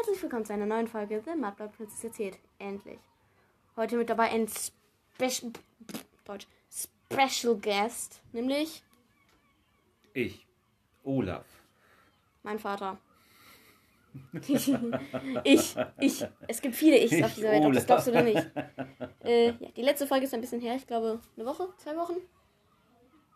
[0.00, 2.38] Herzlich willkommen zu einer neuen Folge The Mudblood Princess erzählt.
[2.58, 2.98] Endlich.
[3.76, 5.52] Heute mit dabei ein Special,
[6.24, 8.82] Deutsch, Special Guest, nämlich
[10.14, 10.46] Ich,
[11.04, 11.44] Olaf.
[12.42, 12.96] mein Vater.
[15.44, 16.26] ich, ich.
[16.48, 18.50] Es gibt viele Ichs auf dieser Welt, ob das glaubst du oder nicht.
[19.22, 22.16] Äh, ja, die letzte Folge ist ein bisschen her, ich glaube eine Woche, zwei Wochen.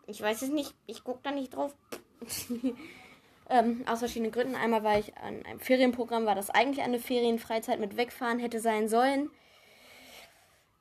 [0.07, 1.75] Ich weiß es nicht, ich gucke da nicht drauf.
[3.49, 4.55] ähm, aus verschiedenen Gründen.
[4.55, 8.87] Einmal war ich an einem Ferienprogramm, war das eigentlich eine Ferienfreizeit mit Wegfahren hätte sein
[8.87, 9.29] sollen.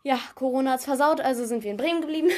[0.02, 2.30] Ja, Corona hat's versaut, also sind wir in Bremen geblieben.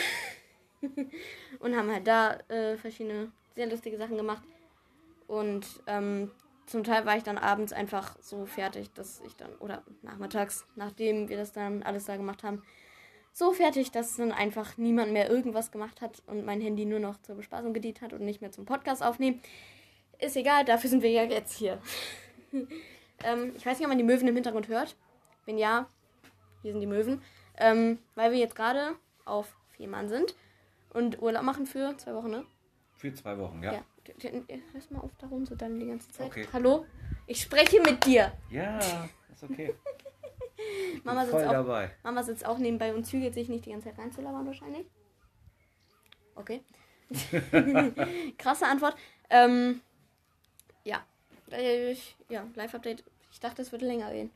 [1.58, 4.42] und haben halt da äh, verschiedene sehr lustige Sachen gemacht.
[5.26, 6.30] Und ähm,
[6.66, 11.28] zum Teil war ich dann abends einfach so fertig, dass ich dann, oder nachmittags, nachdem
[11.28, 12.62] wir das dann alles da gemacht haben,
[13.32, 17.20] so fertig, dass dann einfach niemand mehr irgendwas gemacht hat und mein Handy nur noch
[17.20, 19.40] zur Bespaßung gedient hat und nicht mehr zum Podcast aufnehmen.
[20.18, 21.78] Ist egal, dafür sind wir ja jetzt hier.
[22.52, 24.96] ähm, ich weiß nicht, ob man die Möwen im Hintergrund hört.
[25.44, 25.88] Wenn ja,
[26.62, 27.22] hier sind die Möwen.
[27.58, 30.34] Ähm, weil wir jetzt gerade auf Fehmarn sind
[30.92, 32.44] und Urlaub machen für zwei Wochen, ne?
[32.96, 33.72] Für zwei Wochen, ja.
[33.74, 33.84] Ja.
[34.06, 36.26] D- Hörst mal auf, da rum so dann die ganze Zeit.
[36.26, 36.46] Okay.
[36.52, 36.86] Hallo?
[37.26, 38.32] Ich spreche mit dir.
[38.50, 39.74] Ja, ist okay.
[41.04, 41.90] Mama sitzt, auch, dabei.
[42.02, 44.86] Mama sitzt auch nebenbei und zügelt sich nicht die ganze Zeit reinzulabern wahrscheinlich.
[46.34, 46.62] Okay.
[48.38, 48.96] Krasse Antwort.
[49.30, 49.80] Ähm.
[51.50, 51.92] Äh,
[52.28, 53.04] ja, Live-Update.
[53.32, 54.30] Ich dachte, es würde länger gehen.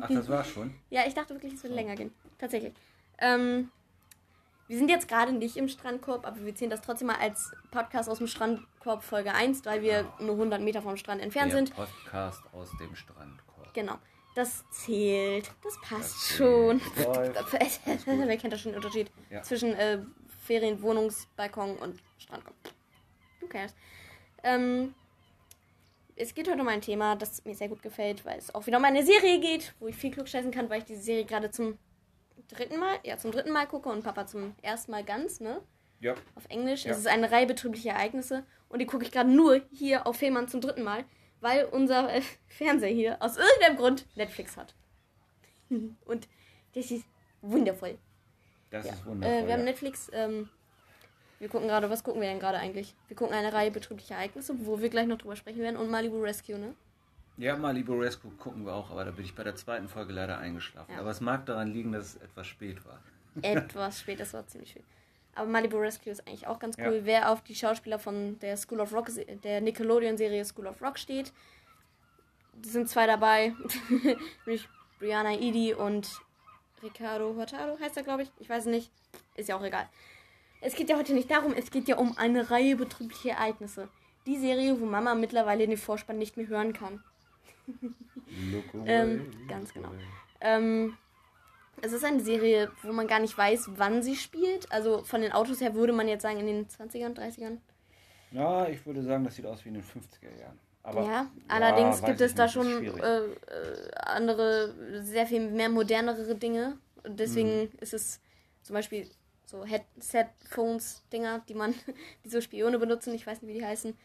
[0.00, 0.74] Ach, das war schon.
[0.90, 2.12] Ja, ich dachte wirklich, es würde länger gehen.
[2.38, 2.74] Tatsächlich.
[3.18, 3.70] Ähm,
[4.66, 8.08] wir sind jetzt gerade nicht im Strandkorb, aber wir zählen das trotzdem mal als Podcast
[8.08, 11.74] aus dem Strandkorb Folge 1, weil wir nur 100 Meter vom Strand entfernt Der sind.
[11.74, 13.72] Podcast aus dem Strandkorb.
[13.74, 13.94] Genau.
[14.34, 15.50] Das zählt.
[15.64, 16.80] Das passt Das schon.
[16.94, 18.06] zählt.
[18.06, 19.42] Wer kennt da schon den Unterschied Ja.
[19.42, 20.00] zwischen äh,
[20.44, 22.54] Ferienwohnungsbalkon und Strandkorb?
[23.40, 23.74] Du cares.
[24.42, 24.94] Ähm,
[26.20, 28.78] es geht heute um ein Thema, das mir sehr gut gefällt, weil es auch wieder
[28.78, 31.50] um eine Serie geht, wo ich viel Glück scheißen kann, weil ich diese Serie gerade
[31.50, 31.78] zum
[32.48, 35.60] dritten Mal, ja, zum dritten Mal gucke und Papa zum ersten Mal ganz, ne?
[36.00, 36.84] Ja, Auf Englisch.
[36.84, 36.92] Ja.
[36.92, 40.48] Es ist eine Reihe betrieblicher Ereignisse und die gucke ich gerade nur hier auf Fehmarn
[40.48, 41.04] zum dritten Mal,
[41.40, 44.74] weil unser äh, Fernseher hier aus irgendeinem Grund Netflix hat.
[45.70, 46.28] und
[46.74, 47.04] das ist
[47.42, 47.98] wundervoll.
[48.70, 48.92] das Ja.
[48.92, 49.36] ist wundervoll.
[49.36, 49.66] Äh, wir haben ja.
[49.66, 50.10] Netflix.
[50.12, 50.48] Ähm,
[51.38, 52.94] wir gucken gerade, was gucken wir denn gerade eigentlich?
[53.08, 56.20] Wir gucken eine Reihe betrieblicher Ereignisse, wo wir gleich noch drüber sprechen werden und Malibu
[56.20, 56.74] Rescue, ne?
[57.36, 60.38] ja, Malibu Rescue gucken wir auch, aber da bin ich bei der zweiten Folge leider
[60.38, 60.92] eingeschlafen.
[60.92, 61.00] Ja.
[61.00, 62.98] Aber es mag daran liegen, dass es etwas spät war.
[63.42, 64.82] Etwas spät, das war ziemlich spät.
[65.36, 66.88] Aber Malibu Rescue ist eigentlich auch ganz Ja.
[66.88, 67.02] cool.
[67.04, 69.06] Wer auf die Schauspieler von der School of Rock,
[69.44, 71.32] der Nickelodeon-Serie School of Rock steht,
[72.62, 73.54] sind zwei dabei.
[74.44, 76.10] Nämlich Brianna Edie und
[76.82, 78.32] Ricardo Hurtado heißt er, glaube ich.
[78.40, 78.90] Ich weiß es nicht.
[79.36, 79.88] Ist ja auch egal.
[80.60, 83.88] Es geht ja heute nicht darum, es geht ja um eine Reihe betrieblicher Ereignisse.
[84.26, 87.02] Die Serie, wo Mama mittlerweile den Vorspann nicht mehr hören kann.
[88.52, 89.90] Look away, Ähm, ganz genau.
[90.40, 90.96] Ähm,
[91.80, 94.70] es ist eine Serie, wo man gar nicht weiß, wann sie spielt.
[94.72, 97.58] Also von den Autos her würde man jetzt sagen in den 20ern, 30ern.
[98.32, 100.58] Ja, ich würde sagen, das sieht aus wie in den 50er Jahren.
[100.82, 106.34] Aber, ja, allerdings weiß gibt es da schon äh, äh, andere, sehr viel mehr modernere
[106.34, 106.78] Dinge.
[107.04, 107.68] Und deswegen Mhm.
[107.80, 108.20] ist es
[108.62, 109.08] zum Beispiel
[109.48, 111.74] so Headset-Phones-Dinger, die man,
[112.24, 113.14] die so Spione benutzen.
[113.14, 113.96] Ich weiß nicht, wie die heißen.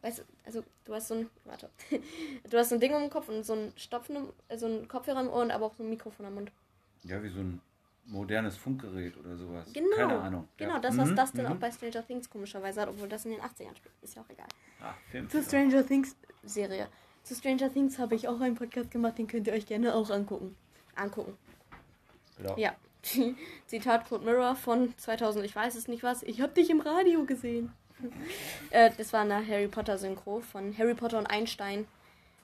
[0.00, 1.70] Weißt du, also du hast so ein, warte,
[2.50, 4.86] du hast so ein Ding um den Kopf und so ein Stopfen, äh, so ein
[4.88, 6.52] Kopfhörer im Ohr und aber auch so ein Mikrofon am Mund.
[7.04, 7.60] Ja, wie so ein
[8.06, 9.72] modernes Funkgerät oder sowas.
[9.72, 9.96] Genau.
[9.96, 10.48] Keine Ahnung.
[10.56, 10.80] Genau, ja.
[10.80, 11.52] das, was Mhm, das dann mhm.
[11.52, 13.94] auch bei Stranger Things komischerweise hat, obwohl das in den 80ern spielt.
[14.02, 14.48] Ist ja auch egal.
[14.80, 15.28] Ah, Film.
[15.28, 16.88] Zu Stranger Things Serie.
[17.24, 20.10] Zu Stranger Things habe ich auch einen Podcast gemacht, den könnt ihr euch gerne auch
[20.10, 20.56] angucken.
[20.96, 21.36] Angucken.
[22.36, 22.56] Genau.
[22.56, 22.74] Ja.
[23.66, 26.22] Zitat Code Mirror von 2000, ich weiß es nicht was.
[26.22, 27.72] Ich habe dich im Radio gesehen.
[28.70, 31.86] äh, das war eine Harry Potter Synchro von Harry Potter und Einstein.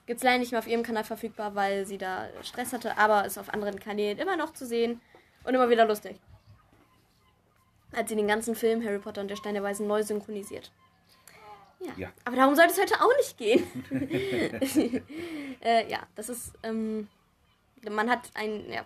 [0.05, 3.37] Gibt's leider nicht mehr auf ihrem Kanal verfügbar, weil sie da Stress hatte, aber ist
[3.37, 5.01] auf anderen Kanälen immer noch zu sehen
[5.43, 6.19] und immer wieder lustig.
[7.95, 10.71] Hat sie den ganzen Film Harry Potter und der Stein der Weisen neu synchronisiert.
[11.79, 11.93] Ja.
[11.95, 12.11] Ja.
[12.25, 15.03] Aber darum sollte es heute auch nicht gehen.
[15.61, 17.07] äh, ja, das ist, ähm,
[17.89, 18.85] man hat ein, ja,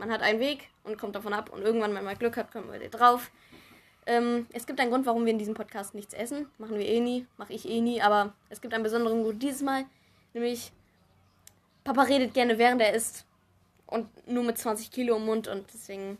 [0.00, 2.68] man hat einen Weg und kommt davon ab und irgendwann, wenn man Glück hat, kommt
[2.68, 3.30] man wieder drauf.
[4.06, 6.46] Ähm, es gibt einen Grund, warum wir in diesem Podcast nichts essen.
[6.58, 9.60] Machen wir eh nie, mache ich eh nie, aber es gibt einen besonderen Grund dieses
[9.60, 9.84] Mal,
[10.32, 10.72] nämlich
[11.84, 13.26] Papa redet gerne, während er isst
[13.86, 16.16] und nur mit 20 Kilo im Mund und deswegen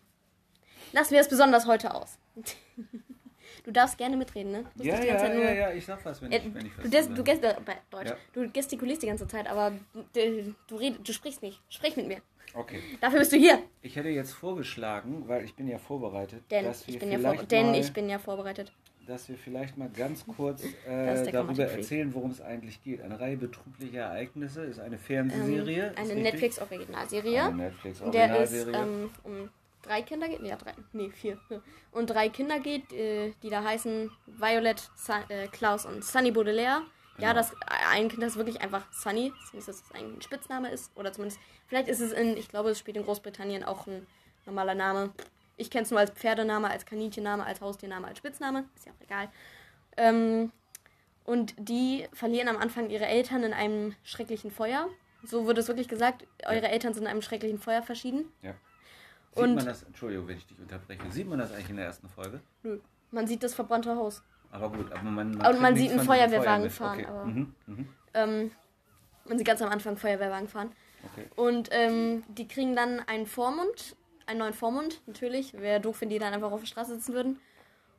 [0.93, 2.19] lassen wir es besonders heute aus.
[3.65, 4.65] du darfst gerne mitreden, ne?
[4.76, 6.85] Du Ja, ja, Zeit ja, ja, ich sag was, wenn äh, ich, wenn ich was
[6.85, 7.55] du, des, du, gest, äh,
[7.91, 8.11] Deutsch.
[8.11, 8.17] Ja.
[8.35, 9.73] du gestikulierst die ganze Zeit, aber
[10.12, 11.62] du, du, red, du sprichst nicht.
[11.71, 12.21] Sprich mit mir.
[12.55, 12.81] Okay.
[13.00, 13.62] Dafür bist du hier.
[13.82, 17.19] Ich hätte jetzt vorgeschlagen, weil ich bin ja vorbereitet, Denn dass wir ich bin ja,
[17.19, 18.73] vor, denn mal, ich bin ja vorbereitet.
[19.06, 23.00] dass wir vielleicht mal ganz kurz äh, darüber erzählen, worum es eigentlich geht.
[23.02, 25.94] Eine Reihe betrüblicher Ereignisse ist eine Fernsehserie.
[25.97, 27.43] Ähm, eine Netflix-Originalserie.
[27.44, 28.73] Eine Netflix-Originalserie.
[28.73, 29.49] Der ist ähm, um
[29.82, 30.43] drei Kinder geht.
[30.43, 30.73] Ja, drei.
[30.93, 31.38] Nee, vier.
[31.93, 36.82] Und drei Kinder geht, äh, die da heißen Violet, Sun, äh, Klaus und Sunny Baudelaire.
[37.20, 37.32] Genau.
[37.32, 37.52] Ja, das
[37.90, 40.90] ein Kind, das wirklich einfach Sunny, dass das eigentlich ein Spitzname ist.
[40.96, 44.06] Oder zumindest, vielleicht ist es in, ich glaube, es spielt in Großbritannien auch ein
[44.46, 45.11] normaler Name.
[45.56, 48.64] Ich kenne es nur als Pferdename, als Kaninchenname, als Haustiername, als Spitzname.
[48.75, 49.28] Ist ja auch egal.
[49.96, 50.50] Ähm,
[51.25, 54.88] und die verlieren am Anfang ihre Eltern in einem schrecklichen Feuer.
[55.23, 56.26] So wurde es wirklich gesagt.
[56.46, 56.69] Eure ja.
[56.69, 58.32] Eltern sind in einem schrecklichen Feuer verschieden.
[58.43, 58.55] Ja.
[59.32, 61.84] Sieht und man das, Entschuldigung, wenn ich dich unterbreche, sieht man das eigentlich in der
[61.84, 62.40] ersten Folge?
[62.62, 62.81] Nö.
[63.11, 64.23] Man sieht das verbrannte Haus.
[64.52, 65.32] Aber gut, aber man.
[65.32, 67.00] man und man sieht einen Feuerwehrwagen fahren.
[67.00, 67.08] Okay.
[67.08, 67.55] Aber, mhm.
[67.67, 67.88] Mhm.
[68.14, 68.50] Ähm,
[69.25, 70.73] man sieht ganz am Anfang Feuerwehrwagen fahren.
[71.12, 71.26] Okay.
[71.37, 73.97] Und ähm, die kriegen dann einen Vormund
[74.31, 75.52] einen neuen Vormund, natürlich.
[75.55, 77.41] Wäre doof, wenn die dann einfach auf der Straße sitzen würden.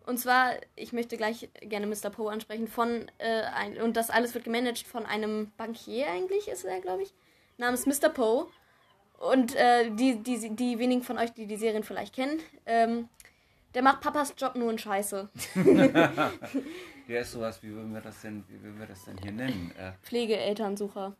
[0.07, 2.09] Und zwar, ich möchte gleich gerne Mr.
[2.09, 6.63] Poe ansprechen, von, äh, ein, und das alles wird gemanagt von einem Bankier eigentlich, ist
[6.63, 7.13] er, glaube ich,
[7.57, 8.09] namens Mr.
[8.09, 8.47] Poe.
[9.19, 13.09] Und äh, die, die, die wenigen von euch, die die Serien vielleicht kennen, ähm,
[13.73, 15.29] der macht Papas Job nur in Scheiße.
[17.07, 19.71] der ist sowas, wie würden wir das denn, wie würden wir das denn hier nennen?
[19.77, 21.15] Äh, Pflegeelternsucher.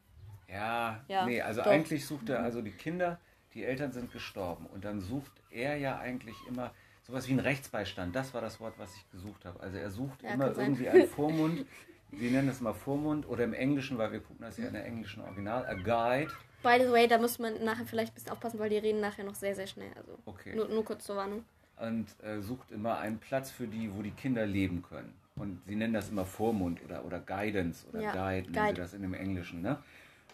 [0.49, 1.71] Ja, ja, nee, also doch.
[1.71, 3.19] eigentlich sucht er also die Kinder
[3.53, 4.65] die Eltern sind gestorben.
[4.67, 6.71] Und dann sucht er ja eigentlich immer
[7.03, 8.15] sowas wie einen Rechtsbeistand.
[8.15, 9.59] Das war das Wort, was ich gesucht habe.
[9.59, 11.65] Also er sucht ja, immer irgendwie einen Vormund.
[12.11, 14.85] Sie nennen es mal Vormund oder im Englischen, weil wir gucken das ja in der
[14.85, 16.31] englischen Original, a guide.
[16.61, 19.23] By the way, da muss man nachher vielleicht ein bisschen aufpassen, weil die reden nachher
[19.23, 19.91] noch sehr, sehr schnell.
[19.95, 20.53] Also okay.
[20.55, 21.45] nur, nur kurz zur Warnung.
[21.81, 25.13] Und äh, sucht immer einen Platz für die, wo die Kinder leben können.
[25.35, 28.75] Und sie nennen das immer Vormund oder, oder Guidance oder ja, Guide, nennen Guide.
[28.75, 29.61] sie das in dem Englischen.
[29.61, 29.77] Ne?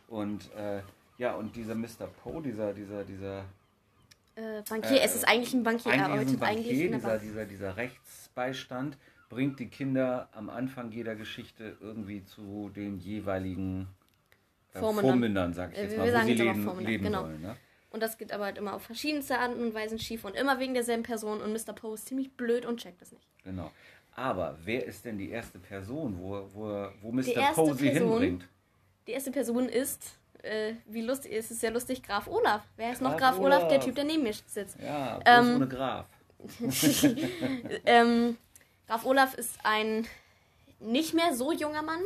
[0.07, 0.81] Und äh,
[1.17, 2.07] ja, und dieser Mr.
[2.21, 3.45] Poe, dieser, dieser, dieser.
[4.35, 7.17] Äh, Bankier, äh, es ist eigentlich ein Bankier, er arbeitet Bankier, eigentlich in der dieser,
[7.19, 8.97] dieser, dieser Rechtsbeistand
[9.29, 13.87] bringt die Kinder am Anfang jeder Geschichte irgendwie zu den jeweiligen
[14.73, 17.21] äh, Vormündern, sag ich äh, jetzt mal, wo sie leben, leben genau.
[17.21, 17.41] sollen.
[17.41, 17.55] Ne?
[17.89, 20.73] Und das geht aber halt immer auf verschiedenste Arten und Weisen schief und immer wegen
[20.73, 21.73] derselben Person und Mr.
[21.73, 23.25] Poe ist ziemlich blöd und checkt das nicht.
[23.43, 23.71] Genau.
[24.11, 27.53] Aber wer ist denn die erste Person, wo, wo, wo Mr.
[27.53, 28.47] Poe sie Person, hinbringt?
[29.07, 32.61] Die erste Person ist äh, wie lustig, es ist ja lustig, Graf Olaf.
[32.75, 33.59] Wer ist Graf noch Graf Olaf?
[33.59, 33.67] Olaf?
[33.69, 34.77] Der Typ, der neben mir sitzt.
[34.79, 36.05] Ja, ähm, ohne Graf.
[37.85, 38.37] ähm,
[38.87, 40.07] Graf Olaf ist ein
[40.79, 42.01] nicht mehr so junger Mann.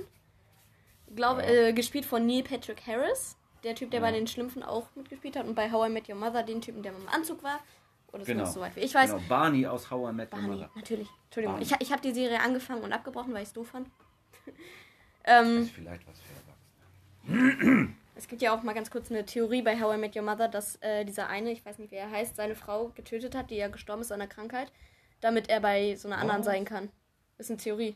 [1.16, 1.48] Glaube, ja.
[1.48, 3.36] äh, gespielt von Neil Patrick Harris.
[3.64, 4.08] Der Typ, der ja.
[4.08, 5.46] bei den Schlümpfen auch mitgespielt hat.
[5.46, 7.60] Und bei How I Met Your Mother, den Typen, der im Anzug war.
[8.12, 8.46] Oder genau.
[8.46, 9.12] so weit wie ich weiß.
[9.12, 10.70] Genau, Barney aus How I Met Barney, Your Mother.
[10.76, 11.08] natürlich.
[11.26, 11.60] Entschuldigung.
[11.60, 11.66] Barney.
[11.66, 13.88] Ich, ich habe die Serie angefangen und abgebrochen, weil ich es doof fand.
[15.24, 16.34] ähm, das ist vielleicht was für
[17.30, 17.96] Erwachsene.
[18.16, 20.48] Es gibt ja auch mal ganz kurz eine Theorie bei How I Met Your Mother,
[20.48, 23.56] dass äh, dieser eine, ich weiß nicht, wie er heißt, seine Frau getötet hat, die
[23.56, 24.72] ja gestorben ist an einer Krankheit,
[25.22, 26.22] damit er bei so einer oh.
[26.22, 26.90] anderen sein kann.
[27.38, 27.96] Das ist eine Theorie.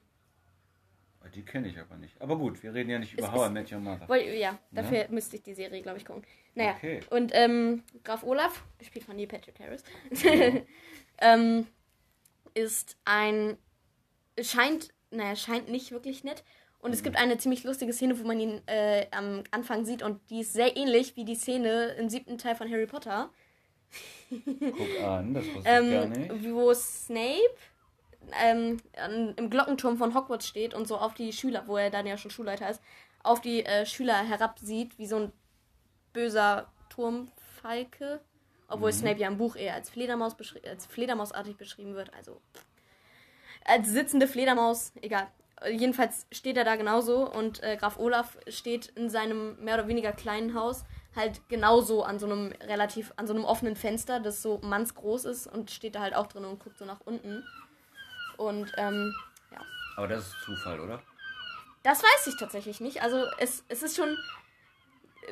[1.33, 2.22] Die kenne ich aber nicht.
[2.22, 4.16] Aber gut, wir reden ja nicht über es, How I Met Your Mother.
[4.33, 5.06] Ja, dafür ja?
[5.10, 6.24] müsste ich die Serie, glaube ich, gucken.
[6.54, 7.01] Naja, okay.
[7.10, 9.83] und ähm, Graf Olaf, gespielt von Neil Patrick Harris,
[11.19, 11.68] ähm,
[12.54, 13.57] ist ein,
[14.42, 16.44] scheint, naja, scheint nicht wirklich nett,
[16.86, 20.21] und es gibt eine ziemlich lustige Szene, wo man ihn äh, am Anfang sieht und
[20.30, 23.31] die ist sehr ähnlich wie die Szene im siebten Teil von Harry Potter.
[24.30, 26.54] Guck an, das wusste ähm, ich gar nicht.
[26.54, 27.57] Wo Snape
[28.44, 28.77] ähm,
[29.38, 32.31] im Glockenturm von Hogwarts steht und so auf die Schüler, wo er dann ja schon
[32.31, 32.81] Schulleiter ist,
[33.24, 35.31] auf die äh, Schüler herabsieht, wie so ein
[36.13, 38.21] böser Turmfalke.
[38.68, 38.95] Obwohl mhm.
[38.95, 40.35] Snape ja im Buch eher als Fledermaus
[40.68, 42.14] als Fledermausartig beschrieben wird.
[42.14, 42.42] Also
[43.64, 45.28] als sitzende Fledermaus, egal
[45.69, 50.11] jedenfalls steht er da genauso und äh, Graf Olaf steht in seinem mehr oder weniger
[50.11, 50.83] kleinen Haus
[51.16, 55.47] halt genauso an so einem relativ, an so einem offenen Fenster, das so mannsgroß ist
[55.47, 57.44] und steht da halt auch drin und guckt so nach unten.
[58.37, 59.13] Und ähm,
[59.51, 59.59] ja.
[59.97, 61.01] Aber das ist Zufall, oder?
[61.83, 63.01] Das weiß ich tatsächlich nicht.
[63.01, 64.18] Also es, es ist schon,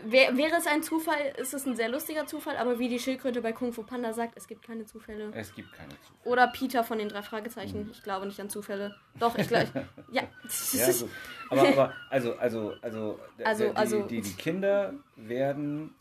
[0.05, 3.41] Wär, wäre es ein Zufall, ist es ein sehr lustiger Zufall, aber wie die Schildkröte
[3.41, 5.31] bei Kung Fu Panda sagt, es gibt keine Zufälle.
[5.36, 6.31] Es gibt keine Zufälle.
[6.31, 7.83] Oder Peter von den drei Fragezeichen.
[7.83, 7.91] Mhm.
[7.91, 8.95] Ich glaube nicht an Zufälle.
[9.19, 9.69] Doch, ich glaube.
[10.12, 10.24] ja.
[10.74, 11.10] ja so.
[11.50, 15.93] aber, aber, also, also, also, also, die, also die, die Kinder werden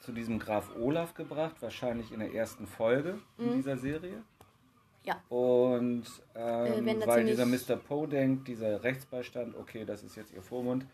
[0.00, 3.54] zu diesem Graf Olaf gebracht, wahrscheinlich in der ersten Folge in mhm.
[3.54, 4.22] dieser Serie.
[5.04, 5.22] Ja.
[5.28, 7.76] Und ähm, äh, weil dieser Mr.
[7.76, 10.84] Poe denkt, dieser Rechtsbeistand, okay, das ist jetzt ihr Vormund,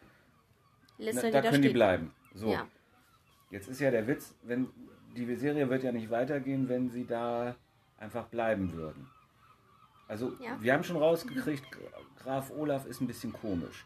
[0.99, 1.64] na, da können steht.
[1.64, 2.12] die bleiben.
[2.34, 2.50] So.
[2.50, 2.66] Ja.
[3.50, 4.68] Jetzt ist ja der Witz, wenn
[5.16, 7.56] die Serie wird ja nicht weitergehen, wenn sie da
[7.99, 9.08] einfach bleiben würden.
[10.06, 10.58] Also, ja.
[10.61, 11.64] wir haben schon rausgekriegt,
[12.23, 13.84] Graf Olaf ist ein bisschen komisch.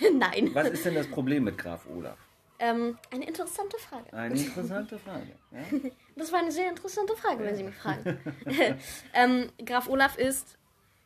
[0.18, 0.54] Nein.
[0.54, 2.18] Was ist denn das Problem mit Graf Olaf?
[2.64, 4.12] Ähm, eine interessante Frage.
[4.12, 5.36] Eine interessante Frage.
[5.50, 5.90] Ja?
[6.16, 8.18] Das war eine sehr interessante Frage, wenn Sie mich fragen.
[9.14, 10.56] ähm, Graf Olaf ist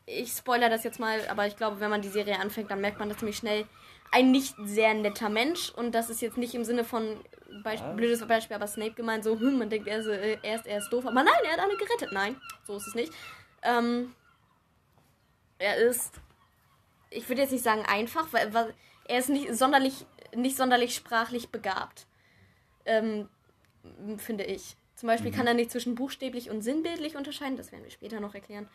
[0.08, 2.98] ich spoilere das jetzt mal, aber ich glaube, wenn man die Serie anfängt, dann merkt
[2.98, 3.66] man das ziemlich schnell.
[4.10, 7.20] Ein nicht sehr netter Mensch und das ist jetzt nicht im Sinne von
[7.62, 10.66] Beispiel, blödes Beispiel, aber Snape gemeint, so, hm, man denkt, er ist, äh, er ist,
[10.66, 12.12] er ist doof, aber nein, er hat alle gerettet.
[12.12, 12.36] Nein,
[12.66, 13.12] so ist es nicht.
[13.62, 14.14] Ähm,
[15.58, 16.14] er ist,
[17.10, 18.74] ich würde jetzt nicht sagen einfach, weil, weil
[19.04, 20.06] er ist nicht sonderlich,
[20.42, 22.06] nicht sonderlich sprachlich begabt.
[22.84, 23.28] Ähm,
[24.18, 24.76] finde ich.
[24.94, 25.36] Zum Beispiel mhm.
[25.36, 28.68] kann er nicht zwischen buchstäblich und sinnbildlich unterscheiden, das werden wir später noch erklären.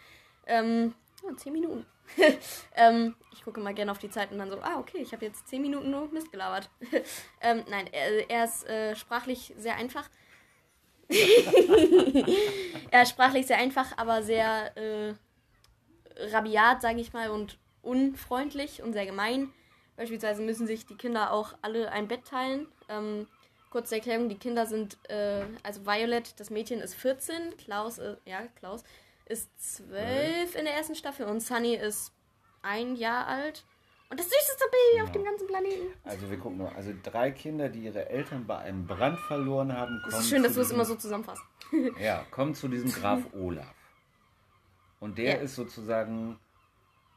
[0.46, 0.93] Ähm,
[1.24, 1.86] oh, 10 Minuten.
[2.75, 5.25] ähm, ich gucke mal gerne auf die Zeit und dann so, ah, okay, ich habe
[5.25, 6.70] jetzt 10 Minuten nur Mist gelabert.
[7.41, 10.10] ähm, nein, er, er ist äh, sprachlich sehr einfach.
[12.91, 15.13] er ist sprachlich sehr einfach, aber sehr äh,
[16.32, 19.51] rabiat, sage ich mal, und unfreundlich und sehr gemein.
[19.95, 22.67] Beispielsweise müssen sich die Kinder auch alle ein Bett teilen.
[22.89, 23.27] Ähm,
[23.69, 28.43] kurze Erklärung, die Kinder sind, äh, also Violet, das Mädchen ist 14, Klaus, äh, ja,
[28.55, 28.83] Klaus
[29.25, 32.12] ist 12 in der ersten Staffel und Sunny ist
[32.62, 33.65] ein Jahr alt.
[34.09, 35.03] Und das süßeste Baby genau.
[35.05, 35.88] auf dem ganzen Planeten.
[36.03, 40.00] Also wir gucken nur, also drei Kinder, die ihre Eltern bei einem Brand verloren haben.
[40.01, 41.41] Kommen das ist schön, dass du es immer so zusammenfasst.
[42.00, 43.73] ja, kommen zu diesem Graf Olaf.
[45.00, 45.41] Und der ja.
[45.41, 46.39] ist sozusagen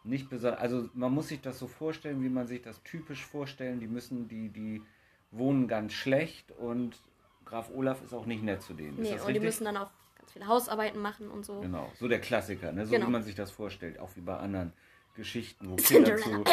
[0.06, 3.80] nicht besonders, also man muss sich das so vorstellen, wie man sich das typisch vorstellen.
[3.80, 4.82] Die müssen, die, die
[5.30, 6.96] wohnen ganz schlecht und
[7.44, 9.00] Graf Olaf ist auch nicht nett zu denen.
[9.00, 9.34] Nee, und richtig?
[9.34, 11.60] die müssen dann auch ganz viele Hausarbeiten machen und so.
[11.60, 12.86] Genau, so der Klassiker, ne?
[12.86, 13.06] so genau.
[13.06, 14.72] wie man sich das vorstellt, auch wie bei anderen
[15.14, 16.44] Geschichten, wo Kinder zu.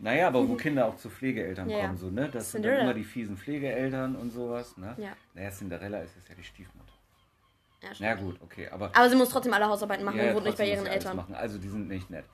[0.00, 2.28] Naja, aber wo Kinder auch zu Pflegeeltern ja, kommen, so, ne?
[2.30, 4.94] Das sind dann immer die fiesen Pflegeeltern und sowas, ne?
[4.98, 5.16] Ja.
[5.34, 6.92] Naja, Cinderella ist es ja die Stiefmutter.
[7.82, 8.86] Ja, Na gut, okay, aber.
[8.94, 11.16] Aber sie muss trotzdem alle Hausarbeiten machen ja, und wohnt nicht bei ihren Eltern.
[11.16, 11.34] Machen.
[11.34, 12.24] Also die sind nicht nett.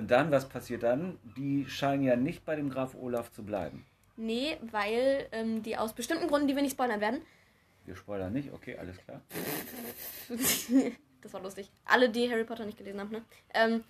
[0.00, 1.18] Und dann, was passiert dann?
[1.36, 3.84] Die scheinen ja nicht bei dem Graf Olaf zu bleiben.
[4.16, 7.20] Nee, weil ähm, die aus bestimmten Gründen, die wir nicht spoilern werden.
[7.84, 9.20] Wir spoilern nicht, okay, alles klar.
[11.20, 11.70] das war lustig.
[11.84, 13.22] Alle, die Harry Potter nicht gelesen haben, ne?
[13.52, 13.84] Ähm,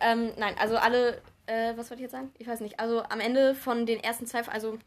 [0.00, 2.32] ähm, nein, also alle, äh, was wollte ich jetzt sagen?
[2.38, 2.80] Ich weiß nicht.
[2.80, 4.80] Also am Ende von den ersten zwei, also.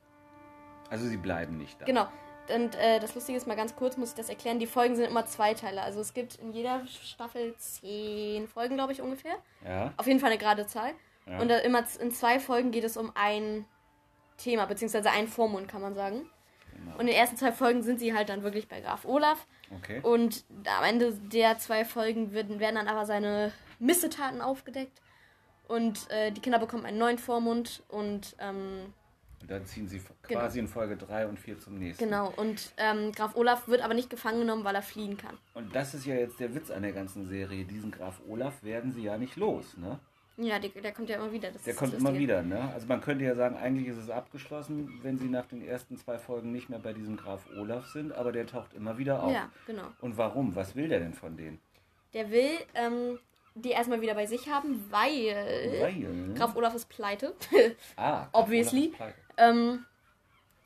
[0.90, 1.86] Also sie bleiben nicht da.
[1.86, 2.10] Genau.
[2.52, 4.60] Und äh, das Lustige ist mal ganz kurz, muss ich das erklären.
[4.60, 5.82] Die Folgen sind immer zwei Teile.
[5.82, 9.36] Also es gibt in jeder Staffel zehn Folgen, glaube ich, ungefähr.
[9.66, 9.94] Ja.
[9.98, 10.92] Auf jeden Fall eine gerade Zahl.
[11.26, 11.40] Ja.
[11.40, 13.66] Und immer in zwei Folgen geht es um ein
[14.38, 16.30] Thema, beziehungsweise einen Vormund, kann man sagen.
[16.74, 16.94] Genau.
[16.94, 19.48] Und in den ersten zwei Folgen sind sie halt dann wirklich bei Graf Olaf.
[19.78, 20.00] Okay.
[20.02, 25.02] Und am Ende der zwei Folgen werden, werden dann aber seine Missetaten aufgedeckt.
[25.68, 28.94] Und äh, die Kinder bekommen einen neuen Vormund und ähm, und
[29.48, 30.68] dann ziehen sie quasi genau.
[30.68, 32.04] in Folge 3 und 4 zum nächsten.
[32.04, 35.38] Genau, und ähm, Graf Olaf wird aber nicht gefangen genommen, weil er fliehen kann.
[35.54, 37.66] Und das ist ja jetzt der Witz an der ganzen Serie.
[37.66, 40.00] Diesen Graf Olaf werden sie ja nicht los, ne?
[40.38, 41.50] Ja, der, der kommt ja immer wieder.
[41.50, 42.70] Das der kommt immer wieder, ne?
[42.74, 46.18] Also man könnte ja sagen, eigentlich ist es abgeschlossen, wenn sie nach den ersten zwei
[46.18, 49.32] Folgen nicht mehr bei diesem Graf Olaf sind, aber der taucht immer wieder auf.
[49.32, 49.88] Ja, genau.
[50.02, 50.56] Und warum?
[50.56, 51.60] Was will der denn von denen?
[52.14, 53.18] Der will ähm,
[53.56, 55.36] die erstmal wieder bei sich haben, weil,
[55.80, 56.34] weil?
[56.36, 57.34] Graf Olaf ist pleite.
[57.96, 58.88] ah, obviously.
[58.88, 59.25] Ist pleite.
[59.38, 59.86] Ähm,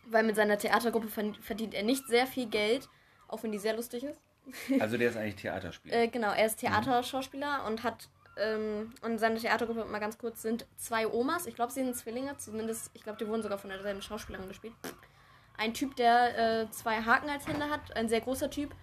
[0.05, 1.07] weil mit seiner Theatergruppe
[1.41, 2.89] verdient er nicht sehr viel Geld,
[3.27, 4.21] auch wenn die sehr lustig ist.
[4.79, 5.95] Also der ist eigentlich Theaterspieler.
[5.95, 7.67] äh, genau, er ist Theaterschauspieler mhm.
[7.67, 8.09] und hat
[8.39, 11.45] ähm, und seine Theatergruppe, mal ganz kurz, sind zwei Omas.
[11.45, 14.73] Ich glaube, sie sind Zwillinge, zumindest, ich glaube, die wurden sogar von derselben Schauspielerin gespielt.
[15.57, 18.73] Ein Typ, der äh, zwei Haken als Hände hat, ein sehr großer Typ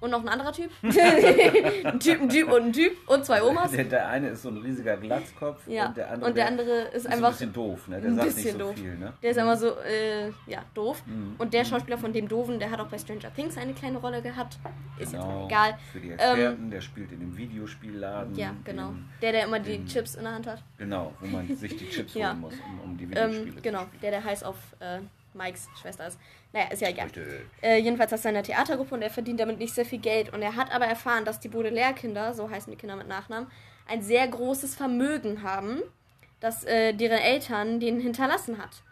[0.00, 0.70] und noch ein anderer Typ.
[0.82, 3.70] ein Typ, ein Typ und ein Typ und zwei Omas.
[3.72, 5.88] Der, der eine ist so ein riesiger Glatzkopf ja.
[5.88, 7.28] und der andere, und der andere ist, ist einfach.
[7.28, 8.00] ein bisschen doof, ne?
[8.00, 8.74] Der sagt nicht so doof.
[8.74, 9.12] viel, ne?
[9.22, 11.02] Der ist einfach so, äh, ja, doof.
[11.06, 11.34] Mhm.
[11.38, 14.22] Und der Schauspieler von dem Doofen, der hat auch bei Stranger Things eine kleine Rolle
[14.22, 14.58] gehabt.
[14.98, 15.42] Ist genau.
[15.42, 15.78] jetzt egal.
[15.92, 18.34] Für die Experten, ähm, der spielt in dem Videospielladen.
[18.36, 18.94] Ja, genau.
[19.22, 20.62] Der, der immer die Chips in der Hand hat.
[20.76, 22.30] Genau, wo man sich die Chips ja.
[22.30, 24.56] holen muss, um, um die ähm, Videospiele ähm, Genau, der, der heißt auf.
[24.80, 25.00] Äh,
[25.38, 26.18] Mikes Schwester ist.
[26.52, 27.08] Naja, ist ja egal.
[27.62, 30.32] Äh, jedenfalls hat er eine Theatergruppe und er verdient damit nicht sehr viel Geld.
[30.32, 33.50] Und er hat aber erfahren, dass die Baudelaire-Kinder, so heißen die Kinder mit Nachnamen,
[33.86, 35.82] ein sehr großes Vermögen haben,
[36.40, 38.82] das äh, deren Eltern denen hinterlassen hat.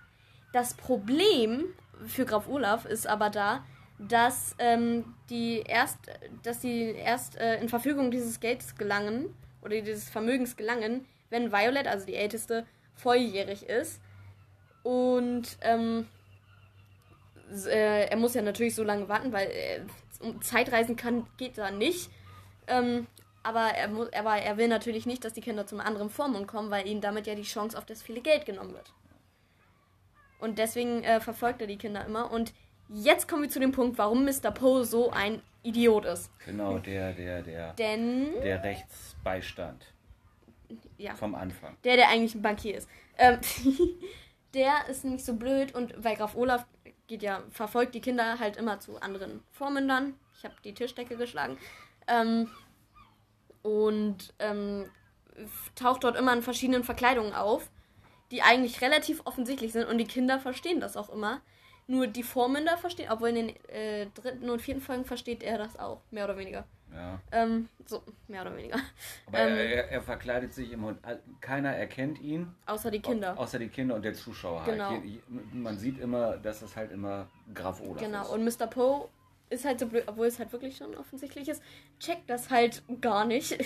[0.52, 1.64] Das Problem
[2.06, 3.64] für Graf Olaf ist aber da,
[3.98, 5.98] dass ähm, die erst,
[6.42, 11.86] dass die erst äh, in Verfügung dieses Geldes gelangen oder dieses Vermögens gelangen, wenn Violet,
[11.86, 14.00] also die Älteste, volljährig ist.
[14.82, 16.06] Und ähm,
[17.66, 19.80] äh, er muss ja natürlich so lange warten, weil äh,
[20.40, 22.10] Zeitreisen kann, geht da nicht.
[22.66, 23.06] Ähm,
[23.42, 26.70] aber er, muss, aber er will natürlich nicht, dass die Kinder zum anderen Vormund kommen,
[26.70, 28.92] weil ihnen damit ja die Chance auf das viele Geld genommen wird.
[30.38, 32.30] Und deswegen äh, verfolgt er die Kinder immer.
[32.30, 32.52] Und
[32.88, 34.50] jetzt kommen wir zu dem Punkt, warum Mr.
[34.50, 36.30] Poe so ein Idiot ist.
[36.44, 37.72] Genau, der, der, der.
[37.74, 38.32] Denn.
[38.42, 39.86] Der Rechtsbeistand.
[40.98, 41.14] Ja.
[41.14, 41.76] Vom Anfang.
[41.84, 42.88] Der, der eigentlich ein Bankier ist.
[43.16, 43.38] Ähm,
[44.54, 46.66] der ist nämlich so blöd und weil Graf Olaf
[47.06, 50.14] geht ja, verfolgt die Kinder halt immer zu anderen Vormündern.
[50.36, 51.58] Ich habe die Tischdecke geschlagen.
[52.06, 52.48] Ähm,
[53.62, 54.90] und ähm,
[55.74, 57.70] taucht dort immer in verschiedenen Verkleidungen auf,
[58.30, 61.40] die eigentlich relativ offensichtlich sind und die Kinder verstehen das auch immer.
[61.88, 65.78] Nur die Vormünder verstehen, obwohl in den äh, dritten und vierten Folgen versteht er das
[65.78, 66.64] auch, mehr oder weniger.
[66.96, 67.20] Ja.
[67.30, 68.78] Ähm, so, mehr oder weniger.
[69.26, 70.98] Aber ähm, er, er, verkleidet sich immer und
[71.40, 72.54] keiner erkennt ihn.
[72.64, 73.38] Außer die Kinder.
[73.38, 74.72] außer die Kinder und der Zuschauer halt.
[74.72, 74.90] genau.
[74.90, 75.54] halt.
[75.54, 78.22] Man sieht immer, dass es halt immer Graf Olaf genau.
[78.22, 78.32] ist.
[78.32, 78.66] Genau, und Mr.
[78.66, 79.08] Poe
[79.50, 81.62] ist halt so blöd, obwohl es halt wirklich schon offensichtlich ist,
[82.00, 83.56] checkt das halt gar nicht.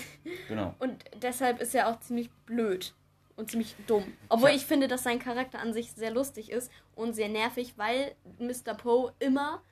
[0.49, 0.75] Genau.
[0.81, 2.93] Und deshalb ist er auch ziemlich blöd
[3.37, 4.05] und ziemlich dumm.
[4.29, 8.15] Obwohl ich finde, dass sein Charakter an sich sehr lustig ist und sehr nervig, weil
[8.39, 8.75] Mr.
[8.75, 9.63] Poe immer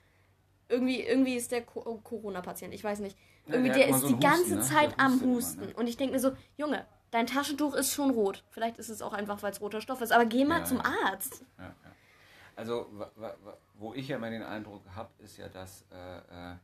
[0.69, 3.17] irgendwie, irgendwie ist der Corona-Patient, ich weiß nicht.
[3.47, 4.61] Irgendwie, ja, der, der ist so die Husten, ganze ne?
[4.61, 5.63] Zeit am Husten.
[5.63, 5.77] Immer, ne?
[5.77, 8.43] Und ich denke mir so, Junge, dein Taschentuch ist schon rot.
[8.51, 10.77] Vielleicht ist es auch einfach, weil es roter Stoff ist, aber geh mal ja, zum
[10.77, 10.83] ja.
[11.05, 11.43] Arzt.
[12.55, 12.87] Also,
[13.75, 16.55] wo ich ja immer den Eindruck habe, ist ja, dass äh, äh,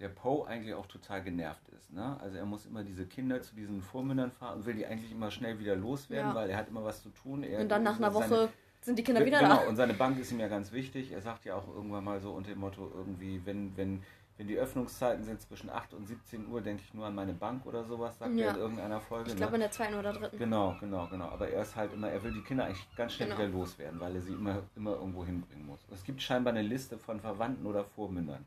[0.00, 1.92] der Poe eigentlich auch total genervt ist.
[1.92, 2.18] Ne?
[2.20, 5.30] Also er muss immer diese Kinder zu diesen Vormündern fahren und will die eigentlich immer
[5.30, 7.44] schnell wieder loswerden, weil er hat immer was zu tun.
[7.44, 8.48] Er, und dann nach einer Woche
[8.84, 9.56] sind die Kinder wieder genau, da.
[9.60, 11.12] Genau, und seine Bank ist ihm ja ganz wichtig.
[11.12, 14.02] Er sagt ja auch irgendwann mal so unter dem Motto irgendwie, wenn, wenn
[14.36, 17.66] wenn die Öffnungszeiten sind zwischen 8 und 17 Uhr, denke ich nur an meine Bank
[17.66, 18.46] oder sowas, sagt ja.
[18.46, 19.30] er in irgendeiner Folge.
[19.30, 19.56] Ich glaube ne?
[19.56, 20.38] in der zweiten oder dritten.
[20.38, 21.28] Genau, genau, genau.
[21.28, 23.40] Aber er ist halt immer, er will die Kinder eigentlich ganz schnell genau.
[23.40, 25.86] wieder loswerden, weil er sie immer, immer irgendwo hinbringen muss.
[25.92, 28.44] Es gibt scheinbar eine Liste von Verwandten oder Vormündern,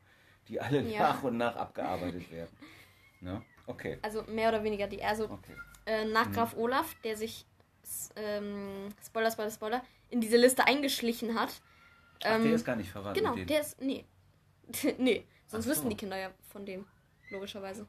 [0.50, 1.00] die alle ja.
[1.00, 2.51] nach und nach abgearbeitet werden.
[3.22, 3.41] Ne?
[3.65, 3.98] Okay.
[4.01, 5.01] Also mehr oder weniger die.
[5.01, 5.56] Also okay.
[5.86, 6.60] äh, nach Graf hm.
[6.60, 7.46] Olaf, der sich,
[8.17, 11.50] ähm, Spoiler, Spoiler, Spoiler, in diese Liste eingeschlichen hat.
[12.24, 13.18] Ach, ähm, der ist gar nicht verwandt.
[13.18, 14.06] Genau, der ist, nee.
[14.98, 15.26] nee.
[15.46, 15.72] Sonst so.
[15.72, 16.86] wüssten die Kinder ja von dem,
[17.30, 17.88] logischerweise.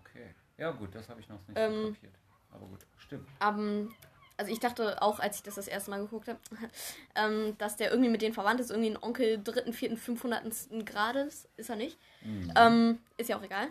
[0.00, 0.34] Okay.
[0.58, 2.14] Ja, gut, das habe ich noch nicht ähm, kapiert.
[2.52, 3.26] Aber gut, stimmt.
[3.42, 3.94] Um,
[4.36, 6.38] also ich dachte auch, als ich das das erste Mal geguckt habe,
[7.14, 11.48] ähm, dass der irgendwie mit denen verwandt ist, irgendwie ein Onkel dritten, vierten, fünfhundertsten Grades.
[11.56, 11.98] Ist er nicht.
[12.22, 12.52] Mhm.
[12.56, 13.68] Ähm, ist ja auch egal.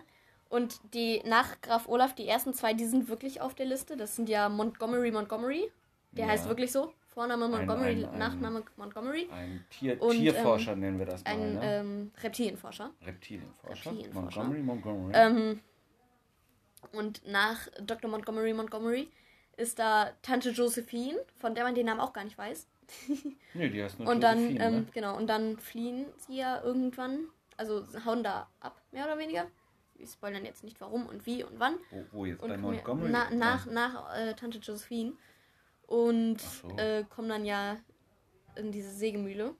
[0.48, 3.96] Und die nach Graf Olaf, die ersten zwei, die sind wirklich auf der Liste.
[3.96, 5.70] Das sind ja Montgomery Montgomery.
[6.12, 6.32] Der ja.
[6.32, 6.92] heißt wirklich so.
[7.12, 9.28] Vorname Montgomery, ein, ein, Nachname Montgomery.
[9.32, 11.30] Ein Tier, und, Tierforscher ähm, nennen wir das mal.
[11.30, 11.60] Ein ne?
[11.62, 12.90] ähm, Reptilienforscher.
[13.04, 13.90] Reptilienforscher.
[13.90, 14.44] Reptilienforscher.
[14.44, 15.12] Montgomery, Montgomery.
[15.14, 15.60] Ähm,
[16.92, 18.10] und nach Dr.
[18.10, 19.08] Montgomery, Montgomery
[19.56, 22.68] ist da Tante Josephine, von der man den Namen auch gar nicht weiß.
[23.54, 24.86] nee, die heißt nur Und dann, ähm, ne?
[24.92, 29.46] genau, und dann fliehen sie ja irgendwann, also hauen da ab, mehr oder weniger.
[29.96, 31.74] Wir spoilern jetzt nicht warum und wie und wann.
[31.90, 32.42] Wo, wo jetzt?
[32.42, 33.10] Und bei Montgomery?
[33.10, 35.12] Na, nach, nach äh, Tante Josephine
[35.90, 36.68] und so.
[36.78, 37.76] äh, kommen dann ja
[38.54, 39.54] in diese Sägemühle.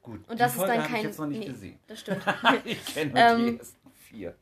[0.00, 1.00] Gut, und das Folge ist dann kein.
[1.00, 1.78] Ich jetzt noch nicht nee, gesehen.
[1.88, 2.22] Das stimmt.
[2.64, 4.36] ich kenne ähm, die ersten vier.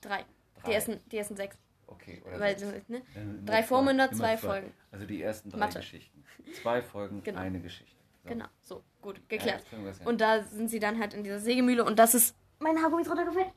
[0.00, 0.24] Drei.
[0.54, 0.66] drei.
[0.66, 1.56] Die, ersten, die ersten sechs.
[1.86, 2.88] Okay, oder Weil, sechs.
[2.88, 3.02] Ne?
[3.44, 4.72] drei Vormünder, zwei, zwei, Folgen.
[4.90, 5.80] Also die ersten drei Mathe.
[5.80, 6.24] Geschichten.
[6.62, 7.40] Zwei Folgen, genau.
[7.40, 7.96] eine Geschichte.
[8.22, 8.28] So.
[8.28, 9.64] Genau, so, gut, geklärt.
[9.70, 12.36] Ja, und da sind sie dann halt in dieser Sägemühle und das ist.
[12.58, 13.52] Mein Haargummi ist runtergefallen.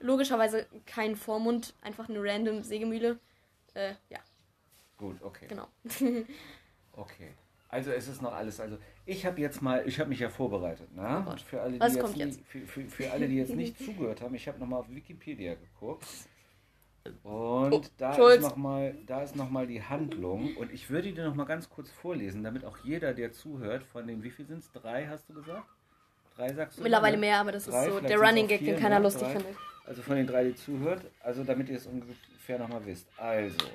[0.00, 3.18] Logischerweise kein Vormund, einfach eine random Sägemühle.
[3.74, 4.18] Äh, ja.
[4.96, 5.46] Gut, okay.
[5.48, 5.68] Genau.
[6.92, 7.34] okay.
[7.68, 8.60] Also es ist noch alles.
[8.60, 11.26] Also ich habe jetzt mal, ich habe mich ja vorbereitet, ne?
[11.28, 12.40] Oh für alle, die Was jetzt, kommt jetzt?
[12.46, 16.06] Für, für, für alle, die jetzt nicht zugehört haben, ich habe nochmal auf Wikipedia geguckt.
[17.22, 20.56] Und oh, da, ist noch mal, da ist nochmal die Handlung.
[20.56, 24.22] Und ich würde dir nochmal ganz kurz vorlesen, damit auch jeder, der zuhört, von den,
[24.22, 24.72] wie viel sind es?
[24.72, 25.68] Drei, hast du gesagt?
[26.36, 26.82] Drei sagst du?
[26.82, 29.04] Mittlerweile mehr, aber das drei, ist so der Running Gag, den keiner ne?
[29.04, 29.32] lustig drei.
[29.32, 29.56] findet.
[29.84, 33.06] Also von den drei, die zuhört, also damit ihr es ungefähr nochmal wisst.
[33.18, 33.66] Also,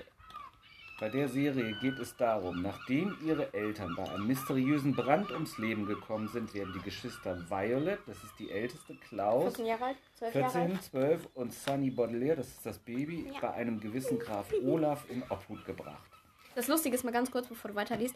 [0.99, 5.85] bei der Serie geht es darum, nachdem ihre Eltern bei einem mysteriösen Brand ums Leben
[5.85, 10.31] gekommen sind, werden die Geschwister Violet, das ist die älteste, Klaus, 14, Jahre alt, 12,
[10.33, 13.39] 14 Jahre 12 und Sunny Baudelaire, das ist das Baby, ja.
[13.39, 16.09] bei einem gewissen Graf Olaf in Obhut gebracht.
[16.55, 18.15] Das Lustige ist mal ganz kurz, bevor du weiterliest.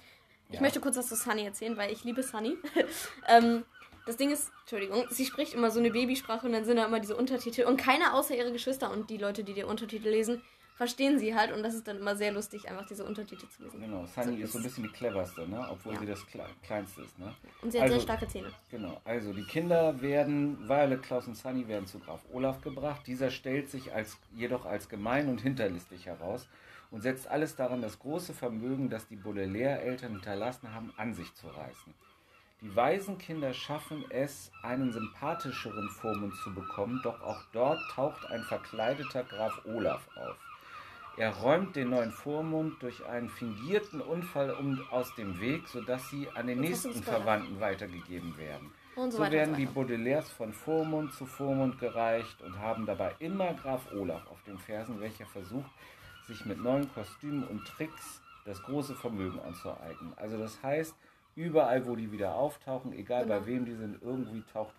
[0.50, 0.62] Ich ja.
[0.62, 2.58] möchte kurz was zu Sunny erzählen, weil ich liebe Sunny.
[3.30, 3.64] ähm,
[4.06, 7.00] das Ding ist, Entschuldigung, sie spricht immer so eine Babysprache und dann sind da immer
[7.00, 10.42] diese Untertitel und keiner außer ihre Geschwister und die Leute, die die Untertitel lesen,
[10.76, 13.82] verstehen sie halt und das ist dann immer sehr lustig, einfach diese Untertitel zu lesen.
[13.82, 15.68] Genau, Sunny so ist so ein bisschen die cleverste, ne?
[15.70, 16.00] obwohl ja.
[16.00, 16.26] sie das
[16.64, 17.20] Kleinste ist.
[17.20, 17.34] Ne?
[17.62, 18.52] Und sie hat also, sehr starke Zähne.
[18.70, 23.02] Genau, also die Kinder werden, Violet, Klaus und Sunny werden zu Graf Olaf gebracht.
[23.06, 26.48] Dieser stellt sich als, jedoch als gemein und hinterlistig heraus
[26.90, 31.48] und setzt alles daran, das große Vermögen, das die Baudelaire-Eltern hinterlassen haben, an sich zu
[31.48, 31.94] reißen.
[32.62, 39.24] Die Waisenkinder schaffen es, einen sympathischeren Vormund zu bekommen, doch auch dort taucht ein verkleideter
[39.24, 40.38] Graf Olaf auf.
[41.16, 46.28] Er räumt den neuen Vormund durch einen fingierten Unfall um, aus dem Weg, sodass sie
[46.34, 48.72] an den nächsten Verwandten weitergegeben werden.
[48.96, 53.92] So, so, werden die Baudelaires von Vormund zu Vormund gereicht und haben dabei immer Graf
[53.92, 55.70] Olaf auf den Fersen, welcher versucht,
[56.28, 60.14] sich mit neuen Kostümen und Tricks das große Vermögen anzueignen.
[60.16, 60.96] Also das heißt,
[61.36, 63.40] überall, wo die wieder auftauchen, egal genau.
[63.40, 64.74] bei wem die sind, irgendwie taucht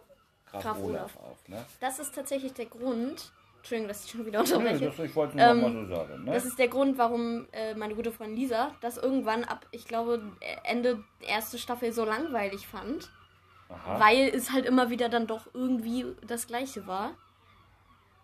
[0.47, 1.49] Graf, Graf Olaf, Olaf, auf.
[1.49, 1.65] Ne?
[1.81, 3.33] Das ist tatsächlich der Grund,
[3.65, 4.93] Entschuldigung, dass ich schon wieder unterbreche.
[4.95, 6.25] Nee, ich wollte nur ähm, mal so sagen.
[6.25, 6.33] Ne?
[6.33, 10.21] Das ist der Grund, warum äh, meine gute Freundin Lisa das irgendwann ab, ich glaube,
[10.65, 13.09] Ende erste Staffel so langweilig fand.
[13.71, 13.99] Aha.
[13.99, 17.13] Weil es halt immer wieder dann doch irgendwie das Gleiche war.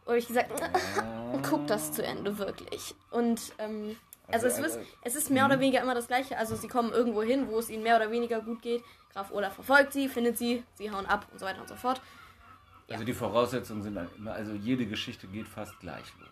[0.04, 0.52] Und ich gesagt,
[0.98, 1.38] ah.
[1.42, 2.94] guck das zu Ende wirklich.
[3.10, 3.96] Und ähm,
[4.30, 5.60] also, also, es, ist, es ist mehr oder mhm.
[5.60, 6.36] weniger immer das Gleiche.
[6.36, 8.84] Also sie kommen irgendwo hin, wo es ihnen mehr oder weniger gut geht.
[9.14, 12.02] Graf Olaf verfolgt sie, findet sie, sie hauen ab und so weiter und so fort.
[12.90, 16.28] Also die Voraussetzungen sind immer, also jede Geschichte geht fast gleich los.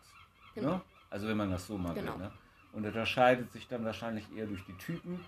[0.55, 0.73] Genau.
[0.73, 0.81] Ne?
[1.11, 2.15] Also wenn man das so mal genau.
[2.15, 2.25] will.
[2.25, 2.33] Ne?
[2.73, 5.21] Und unterscheidet sich dann wahrscheinlich eher durch die Typen.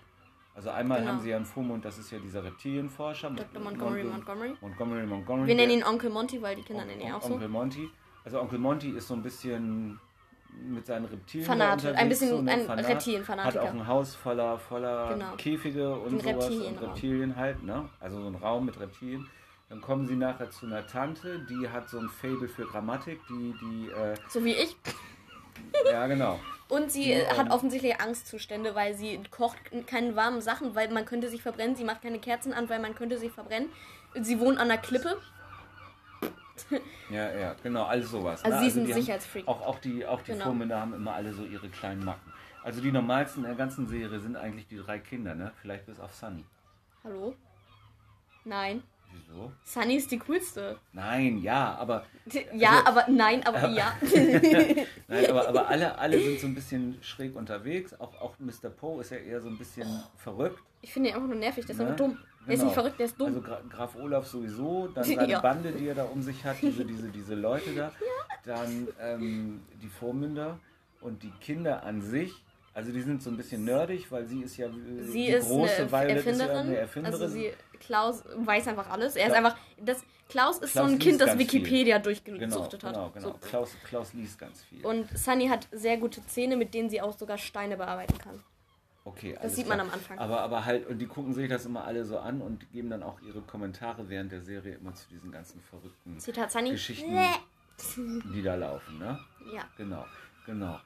[0.53, 1.11] Also einmal genau.
[1.11, 3.29] haben sie ja einen Vormund, das ist ja dieser Reptilienforscher.
[3.29, 3.61] Dr.
[3.61, 4.53] Montgomery Montgomery.
[4.59, 5.47] Montgomery Montgomery.
[5.47, 7.33] Wir nennen ihn Onkel Monty, weil die Kinder nennen ihn auch so.
[7.33, 7.89] Onkel Monty.
[8.25, 9.99] Also Onkel Monty ist so ein bisschen
[10.67, 13.61] mit seinen Reptilien Fanat, ein bisschen so ein Fanat, Reptilienfanatiker.
[13.61, 15.35] Hat auch ein Haus voller, voller genau.
[15.37, 17.87] Käfige und ein sowas und Reptilien halt, ne?
[18.01, 19.27] Also so ein Raum mit Reptilien.
[19.71, 23.55] Dann kommen sie nachher zu einer Tante, die hat so ein Fable für Grammatik, die,
[23.61, 23.89] die.
[23.89, 24.75] Äh, so wie ich.
[25.85, 26.41] Ja, genau.
[26.67, 29.57] Und sie die, äh, hat ähm, offensichtlich Angstzustände, weil sie kocht
[29.87, 31.77] keine warmen Sachen, weil man könnte sich verbrennen.
[31.77, 33.69] Sie macht keine Kerzen an, weil man könnte sich verbrennen.
[34.19, 35.17] Sie wohnt an der Klippe.
[37.09, 38.43] Ja, ja, genau, alles sowas.
[38.43, 38.63] Also ne?
[38.63, 39.47] sie ist also ein Sicherheitsfreak.
[39.47, 40.45] Auch, auch die, auch die genau.
[40.45, 42.33] Vormünder haben immer alle so ihre kleinen Macken.
[42.61, 45.53] Also die normalsten in der ganzen Serie sind eigentlich die drei Kinder, ne?
[45.61, 46.43] Vielleicht bis auf Sunny.
[47.05, 47.35] Hallo?
[48.43, 48.83] Nein.
[49.13, 49.51] Wieso?
[49.63, 50.77] Sunny ist die coolste.
[50.93, 52.05] Nein, ja, aber.
[52.53, 53.93] Ja, also, aber nein, aber ja.
[55.07, 57.93] nein, aber, aber alle, alle sind so ein bisschen schräg unterwegs.
[57.99, 58.69] Auch, auch Mr.
[58.69, 60.61] Poe ist ja eher so ein bisschen verrückt.
[60.81, 61.85] Ich finde ihn einfach nur nervig, der ist ne?
[61.85, 62.17] einfach dumm.
[62.47, 62.71] Der ist nicht genau.
[62.71, 63.27] verrückt, der ist dumm.
[63.27, 65.39] Also Gra Graf Olaf sowieso, dann seine ja.
[65.39, 67.91] Bande, die er da um sich hat, diese, diese, diese Leute da,
[68.45, 70.57] dann ähm, die Vormünder
[71.01, 74.57] und die Kinder an sich also die sind so ein bisschen nerdig, weil sie ist
[74.57, 74.69] ja
[75.01, 76.31] sie die ist große eine Violet Erfinderin.
[76.31, 77.21] Ist ja eine Erfinderin.
[77.21, 79.15] Also sie, Klaus weiß einfach alles.
[79.15, 79.57] Er ist einfach.
[79.77, 82.03] Das, Klaus ist Klaus so ein Kind, das Wikipedia viel.
[82.03, 82.95] durchgesuchtet genau, hat.
[82.95, 83.27] Genau, genau.
[83.41, 83.47] So.
[83.49, 84.85] Klaus, Klaus liest ganz viel.
[84.85, 88.41] Und Sunny hat sehr gute Zähne, mit denen sie auch sogar Steine bearbeiten kann.
[89.03, 89.77] Okay, Das sieht klar.
[89.77, 90.19] man am Anfang.
[90.19, 93.03] Aber, aber halt, und die gucken sich das immer alle so an und geben dann
[93.03, 96.71] auch ihre Kommentare während der Serie immer zu diesen ganzen verrückten Zitat Sunny.
[96.71, 97.17] Geschichten,
[98.33, 99.19] die da laufen, ne?
[99.53, 99.63] Ja.
[99.75, 100.05] Genau,
[100.45, 100.79] genau.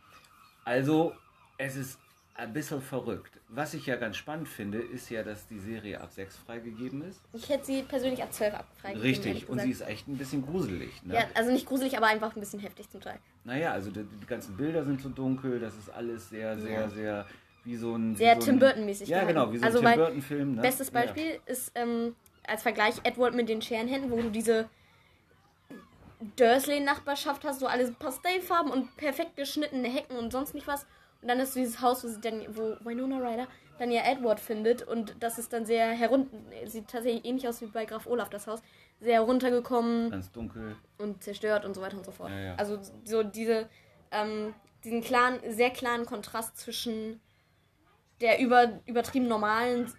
[0.63, 1.13] Also,
[1.58, 2.00] es ist
[2.36, 3.39] ein bisschen verrückt.
[3.48, 7.22] Was ich ja ganz spannend finde, ist ja, dass die Serie ab 6 freigegeben ist.
[7.34, 9.02] Ich hätte sie persönlich ab 12 freigegeben.
[9.02, 11.02] Richtig, und sie ist echt ein bisschen gruselig.
[11.04, 11.15] Ne?
[11.15, 13.20] Ja, also nicht gruselig, aber einfach ein bisschen heftig zum Teil.
[13.46, 16.89] Naja, also die, die ganzen Bilder sind so dunkel, das ist alles sehr, sehr, ja.
[16.89, 17.26] sehr
[17.63, 18.15] wie so ein.
[18.15, 19.08] Sehr so Tim Burton-mäßig.
[19.08, 20.56] Ja, genau, wie so also ein Tim Burton-Film.
[20.56, 20.62] Ne?
[20.62, 21.39] Bestes Beispiel ja.
[21.46, 22.15] ist ähm,
[22.46, 24.70] als Vergleich Edward mit den Scherenhänden, wo du diese
[26.36, 30.86] Dursley-Nachbarschaft hast, so alles Pastellfarben und perfekt geschnittene Hecken und sonst nicht was.
[31.26, 33.48] Und dann ist dieses Haus, wo, sie dann, wo Winona Ryder
[33.80, 37.66] dann ja Edward findet und das ist dann sehr herunter, sieht tatsächlich ähnlich aus wie
[37.66, 38.62] bei Graf Olaf das Haus,
[39.00, 40.12] sehr heruntergekommen.
[40.12, 40.76] Ganz dunkel.
[41.00, 42.30] Und zerstört und so weiter und so fort.
[42.30, 42.56] Ja, ja.
[42.58, 43.68] Also so diese,
[44.12, 47.20] ähm, diesen klaren, sehr klaren Kontrast zwischen
[48.22, 49.92] der über, übertrieben normalen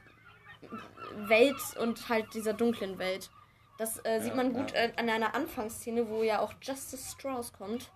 [1.26, 3.30] Welt und halt dieser dunklen Welt.
[3.78, 7.52] Das äh, sieht ja, man gut äh, an einer Anfangsszene, wo ja auch Justice Strauss
[7.52, 7.90] kommt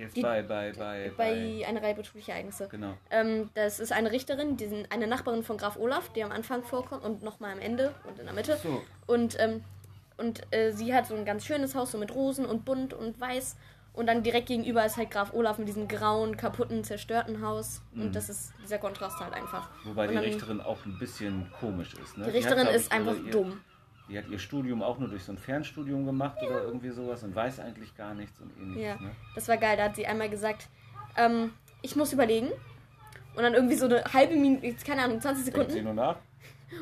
[0.00, 2.68] Jetzt die, bei, bei, bei, bei, einer Reihe betrüblicher Ereignisse.
[2.70, 2.96] Genau.
[3.10, 7.04] Ähm, das ist eine Richterin, die eine Nachbarin von Graf Olaf, die am Anfang vorkommt
[7.04, 8.56] und nochmal am Ende und in der Mitte.
[8.62, 8.82] So.
[9.06, 9.62] Und, ähm,
[10.16, 13.20] und äh, sie hat so ein ganz schönes Haus, so mit Rosen und bunt und
[13.20, 13.56] weiß.
[13.92, 17.82] Und dann direkt gegenüber ist halt Graf Olaf mit diesem grauen, kaputten, zerstörten Haus.
[17.92, 18.02] Mhm.
[18.02, 19.68] Und das ist dieser Kontrast halt einfach.
[19.84, 22.16] Wobei die Richterin auch ein bisschen komisch ist.
[22.16, 22.24] Ne?
[22.24, 23.60] Die Richterin hat, ist einfach dumm.
[24.10, 26.48] Die hat ihr Studium auch nur durch so ein Fernstudium gemacht ja.
[26.48, 28.82] oder irgendwie sowas und weiß eigentlich gar nichts und ähnliches.
[28.82, 29.10] Ja, ne?
[29.34, 29.76] das war geil.
[29.76, 30.68] Da hat sie einmal gesagt,
[31.16, 32.48] ähm, ich muss überlegen.
[33.36, 35.70] Und dann irgendwie so eine halbe Minute, keine Ahnung, 20 Sekunden.
[35.70, 36.16] Sie nur nach.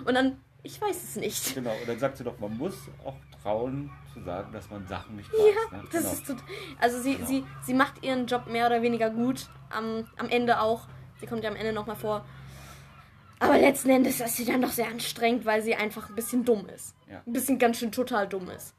[0.06, 1.54] Und dann, ich weiß es nicht.
[1.54, 5.16] Genau, und dann sagt sie doch, man muss auch trauen zu sagen, dass man Sachen
[5.16, 5.38] nicht weiß.
[5.38, 5.84] Ja, ne?
[5.92, 6.12] das genau.
[6.12, 6.36] ist tot,
[6.80, 7.26] Also sie, genau.
[7.26, 9.48] sie, sie macht ihren Job mehr oder weniger gut.
[9.70, 10.88] Am, am Ende auch.
[11.20, 12.24] Sie kommt ja am Ende nochmal vor.
[13.40, 16.68] Aber letzten Endes ist sie dann doch sehr anstrengend, weil sie einfach ein bisschen dumm
[16.68, 16.94] ist.
[17.10, 17.22] Ja.
[17.26, 18.74] Ein bisschen ganz schön total dumm ist.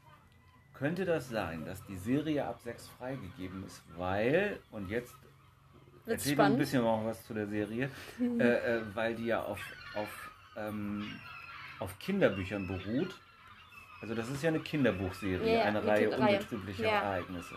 [0.74, 5.14] Könnte das sein, dass die Serie ab 6 freigegeben ist, weil, und jetzt
[6.06, 9.60] Wird's erzähl ein bisschen noch was zu der Serie, äh, äh, weil die ja auf,
[9.94, 11.20] auf, ähm,
[11.78, 13.14] auf Kinderbüchern beruht.
[14.00, 17.02] Also das ist ja eine Kinderbuchserie, ja, eine, Reihe unbetrüblicher ja.
[17.02, 17.56] Ereignisse.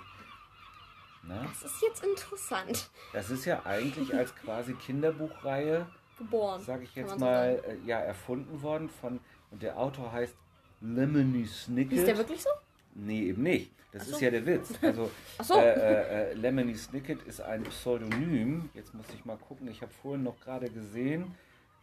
[1.24, 1.44] Na?
[1.44, 2.90] Das ist jetzt interessant.
[3.14, 5.88] Das ist ja eigentlich als quasi Kinderbuchreihe
[6.24, 6.62] geboren.
[6.62, 9.20] Sag ich jetzt mal, so äh, ja, erfunden worden von,
[9.52, 10.36] und der Autor heißt
[10.82, 12.00] Lemony Snicket.
[12.00, 12.50] Ist der wirklich so?
[12.96, 13.72] Nee, eben nicht.
[13.92, 14.16] Das so.
[14.16, 14.74] ist ja der Witz.
[14.82, 15.10] Also
[15.42, 15.54] so.
[15.56, 18.70] äh, äh, äh, Lemony Snicket ist ein Pseudonym.
[18.74, 19.68] Jetzt muss ich mal gucken.
[19.70, 21.36] Ich habe vorhin noch gerade gesehen,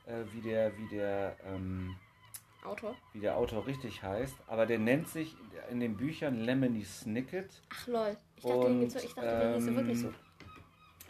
[0.06, 1.94] äh, wie der, wie der ähm,
[2.64, 2.96] Autor?
[3.12, 4.34] Wie der Autor richtig heißt.
[4.48, 5.36] Aber der nennt sich,
[5.70, 7.50] in den Büchern Lemony Snicket.
[7.72, 10.12] Ach lol, ich dachte, und, ich dachte der hieß wirklich so.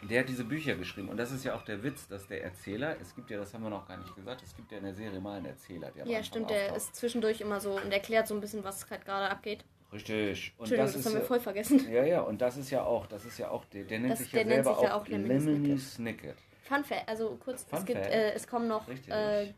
[0.09, 2.97] Der hat diese Bücher geschrieben und das ist ja auch der Witz, dass der Erzähler,
[2.99, 4.93] es gibt ja, das haben wir noch gar nicht gesagt, es gibt ja in der
[4.95, 5.91] Serie mal einen Erzähler.
[5.91, 9.05] Der ja, stimmt, der ist zwischendurch immer so und erklärt so ein bisschen, was halt
[9.05, 9.63] gerade abgeht.
[9.93, 10.53] Richtig.
[10.57, 11.91] Und Entschuldigung, das, das haben wir voll vergessen.
[11.91, 14.19] Ja, ja, und das ist ja auch, das ist ja auch, der, der nennt das,
[14.19, 15.79] sich ja selber auch, ja auch Lemony Snicket.
[15.79, 16.37] Snicket.
[16.63, 19.53] Fun Fact, also kurz, Fun es gibt, äh, es kommen noch äh,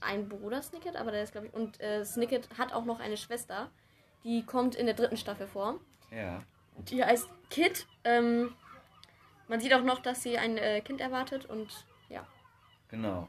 [0.00, 3.16] ein Bruder Snicket, aber der ist glaube ich, und äh, Snicket hat auch noch eine
[3.16, 3.70] Schwester,
[4.24, 5.80] die kommt in der dritten Staffel vor.
[6.10, 6.42] Ja.
[6.88, 7.86] Die heißt Kit.
[8.04, 8.54] Ähm,
[9.52, 12.26] man sieht auch noch, dass sie ein äh, Kind erwartet und ja.
[12.88, 13.28] Genau.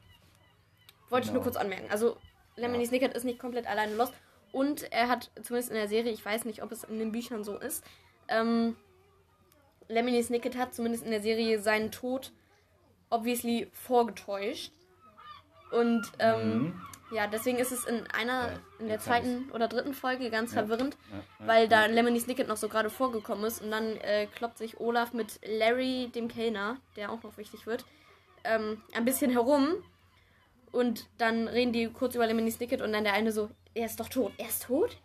[1.10, 1.20] Wollte genau.
[1.20, 1.44] ich nur genau.
[1.44, 1.92] kurz anmerken.
[1.92, 2.16] Also
[2.56, 2.88] Lemony ja.
[2.88, 4.10] Snicket ist nicht komplett alleine los.
[4.54, 7.44] Und er hat, zumindest in der Serie, ich weiß nicht, ob es in den Büchern
[7.44, 7.84] so ist,
[8.30, 8.78] ähm,
[9.90, 12.32] Lemony Snicket hat zumindest in der Serie seinen Tod
[13.10, 14.72] obviously vorgetäuscht.
[15.72, 16.82] Und ähm, mhm.
[17.14, 20.98] Ja, deswegen ist es in einer, in der zweiten oder dritten Folge ganz verwirrend,
[21.40, 25.14] weil da Lemony Snicket noch so gerade vorgekommen ist und dann äh, kloppt sich Olaf
[25.14, 27.86] mit Larry, dem Kellner, der auch noch wichtig wird,
[28.44, 29.76] ähm, ein bisschen herum.
[30.72, 34.00] Und dann reden die kurz über Lemony Snicket und dann der eine so, er ist
[34.00, 34.34] doch tot.
[34.38, 34.98] Er ist tot?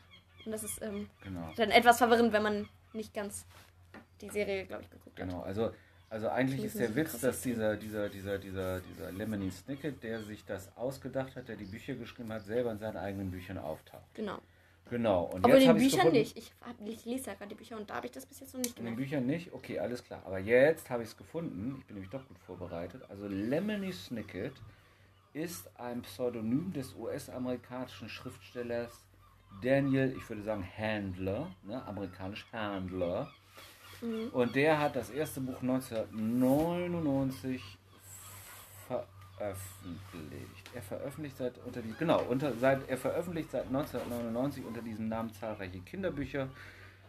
[0.47, 1.53] Und das ist ähm, genau.
[1.57, 3.45] dann etwas verwirrend, wenn man nicht ganz
[4.23, 5.29] die Serie, glaube ich, geguckt hat.
[5.29, 5.73] Genau, also,
[6.11, 10.45] also eigentlich ist der Witz, dass dieser, dieser, dieser, dieser, dieser Lemony Snicket, der sich
[10.45, 14.15] das ausgedacht hat, der die Bücher geschrieben hat, selber in seinen eigenen Büchern auftaucht.
[14.15, 14.39] Genau.
[14.91, 15.25] Genau.
[15.25, 16.37] Und Aber in den Büchern nicht.
[16.37, 16.53] Ich,
[16.87, 18.75] ich, lese ja gerade die Bücher und da habe ich das bis jetzt noch nicht
[18.75, 18.97] gemerkt.
[18.97, 19.53] In den Büchern nicht?
[19.53, 20.23] Okay, alles klar.
[20.25, 21.77] Aber jetzt habe ich es gefunden.
[21.79, 23.03] Ich bin nämlich doch gut vorbereitet.
[23.11, 24.55] Also Lemony Snicket
[25.35, 29.05] ist ein Pseudonym des US-amerikanischen Schriftstellers
[29.63, 33.33] Daniel, ich würde sagen Handler, ne, amerikanisch Handler.
[34.01, 34.29] Mhm.
[34.33, 37.63] Und der hat das erste Buch 1999
[38.87, 40.71] veröffentlicht.
[40.75, 45.33] Er veröffentlicht seit unter die, genau, unter, seit, er veröffentlicht seit 1999 unter diesem Namen
[45.33, 46.49] zahlreiche Kinderbücher.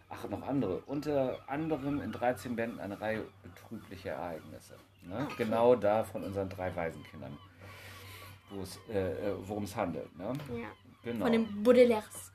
[0.10, 0.82] Ach, noch andere.
[0.88, 4.74] Unter anderem in 13 Bänden eine Reihe betrüblicher Ereignisse.
[5.04, 5.26] Ne?
[5.26, 5.34] Okay.
[5.38, 7.38] Genau da von unseren drei Waisenkindern
[8.90, 10.18] äh, äh worum es handelt.
[10.18, 10.34] Ne?
[10.60, 10.70] Ja.
[11.04, 11.26] Genau.
[11.26, 12.32] Von den Baudelaires.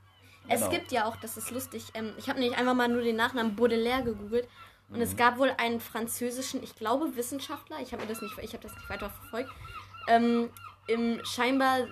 [0.49, 0.73] Es genau.
[0.73, 3.57] gibt ja auch, das ist lustig, ähm, ich habe nämlich einfach mal nur den Nachnamen
[3.57, 4.47] Baudelaire gegoogelt
[4.91, 5.03] und mhm.
[5.03, 8.75] es gab wohl einen französischen, ich glaube Wissenschaftler, ich habe das nicht, ich habe das
[8.75, 9.51] nicht weiter verfolgt,
[10.09, 10.51] ähm,
[10.87, 11.87] im scheinbar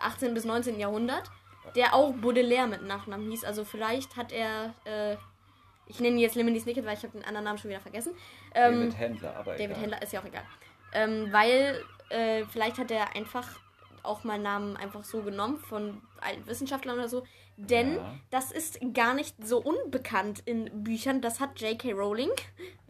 [0.00, 0.30] 18.
[0.30, 0.78] Äh, bis 19.
[0.78, 1.30] Jahrhundert,
[1.76, 3.44] der auch Baudelaire mit Nachnamen hieß.
[3.44, 5.16] Also vielleicht hat er, äh,
[5.86, 8.14] ich nenne ihn jetzt Lemony Snicket, weil ich habe den anderen Namen schon wieder vergessen.
[8.54, 9.80] Ähm, David Händler, aber David egal.
[9.82, 10.44] Händler ist ja auch egal.
[10.92, 13.48] Ähm, weil äh, vielleicht hat er einfach
[14.04, 16.02] auch mal Namen einfach so genommen von
[16.46, 17.24] Wissenschaftlern oder so.
[17.56, 18.14] Denn ja.
[18.30, 21.20] das ist gar nicht so unbekannt in Büchern.
[21.20, 21.92] Das hat J.K.
[21.92, 22.30] Rowling,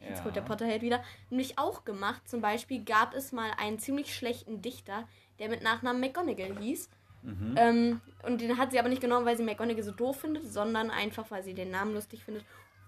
[0.00, 0.08] ja.
[0.08, 2.26] jetzt kommt der Potterhead wieder, nämlich auch gemacht.
[2.28, 5.06] Zum Beispiel gab es mal einen ziemlich schlechten Dichter,
[5.38, 6.88] der mit Nachnamen McGonagall hieß.
[7.22, 7.54] Mhm.
[7.56, 10.90] Ähm, und den hat sie aber nicht genommen, weil sie McGonagall so doof findet, sondern
[10.90, 12.44] einfach, weil sie den Namen lustig findet.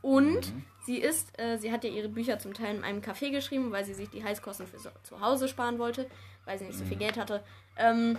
[0.06, 0.64] Und mhm.
[0.84, 3.84] sie ist, äh, sie hat ja ihre Bücher zum Teil in einem Café geschrieben, weil
[3.84, 6.08] sie sich die Heizkosten für so, zu Hause sparen wollte,
[6.44, 7.00] weil sie nicht so viel mhm.
[7.00, 7.42] Geld hatte.
[7.76, 8.16] Ähm,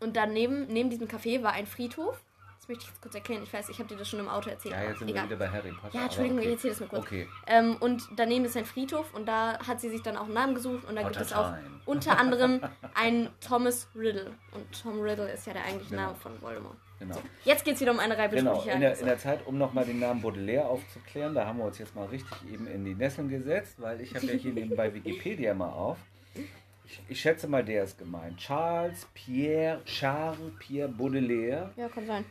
[0.00, 2.20] und daneben, neben diesem Café war ein Friedhof.
[2.60, 3.42] Das möchte ich jetzt kurz erklären.
[3.42, 4.74] Ich weiß, ich habe dir das schon im Auto erzählt.
[4.74, 5.24] Ja, jetzt sind Egal.
[5.24, 5.96] wir wieder bei Harry Potter.
[5.96, 6.46] Ja, Entschuldigung, okay.
[6.48, 7.02] ich erzähle das mal kurz.
[7.02, 7.28] Okay.
[7.46, 10.54] Ähm, und daneben ist ein Friedhof und da hat sie sich dann auch einen Namen
[10.54, 11.80] gesucht und da Potter gibt es auch Time.
[11.86, 12.60] unter anderem
[12.94, 14.32] einen Thomas Riddle.
[14.52, 16.02] Und Tom Riddle ist ja der eigentliche genau.
[16.02, 16.76] Name von Voldemort.
[16.98, 17.14] Genau.
[17.14, 19.56] So, jetzt geht es wieder um eine Reihe Genau, in der, in der Zeit, um
[19.56, 22.94] nochmal den Namen Baudelaire aufzuklären, da haben wir uns jetzt mal richtig eben in die
[22.94, 25.96] Nesseln gesetzt, weil ich habe ja hier nebenbei Wikipedia mal auf.
[26.90, 28.38] Ich, ich, schätze mal, der ist gemeint.
[28.38, 31.70] Charles Pierre, Charles Pierre Baudelaire.
[31.76, 32.24] Ja, kann sein.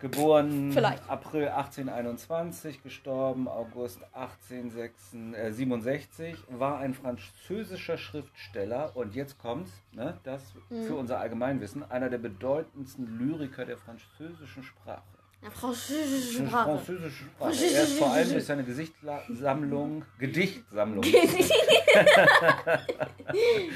[0.00, 1.08] Geboren Vielleicht.
[1.08, 10.42] April 1821, gestorben August 1867, äh, war ein französischer Schriftsteller und jetzt kommt's, ne, das
[10.68, 10.82] mhm.
[10.82, 15.04] für unser Allgemeinwissen, einer der bedeutendsten Lyriker der französischen Sprache.
[15.44, 16.78] Ja, französische Sprache.
[16.78, 17.52] Französische Sprache.
[17.52, 21.04] Er ist vor allem durch seine Gesichtssammlung, Gedichtsammlung.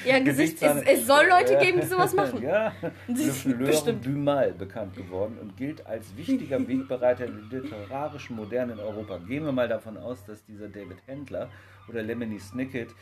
[0.06, 2.40] ja, Gesicht, es, es, soll Leute geben, die sowas machen.
[2.42, 2.72] ja,
[3.06, 8.80] Le Fleur du Mal bekannt geworden und gilt als wichtiger Wegbereiter der literarischen Moderne in
[8.80, 9.18] Europa.
[9.18, 11.50] Gehen wir mal davon aus, dass dieser David Händler
[11.86, 12.94] oder Lemony Snicket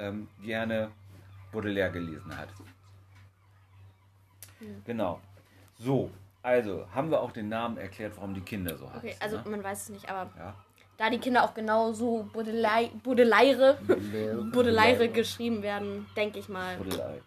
[0.00, 0.90] ähm, gerne
[1.52, 2.48] Baudelaire gelesen hat.
[4.60, 4.66] Ja.
[4.84, 5.20] Genau.
[5.78, 6.10] So,
[6.42, 8.98] also, haben wir auch den Namen erklärt, warum die Kinder so heißen.
[8.98, 9.42] Okay, also ne?
[9.46, 10.54] man weiß es nicht, aber ja.
[10.96, 16.76] da die Kinder auch genau so Baudelaire, Baudelaire geschrieben werden, denke ich mal.
[16.76, 17.20] Baudelaire.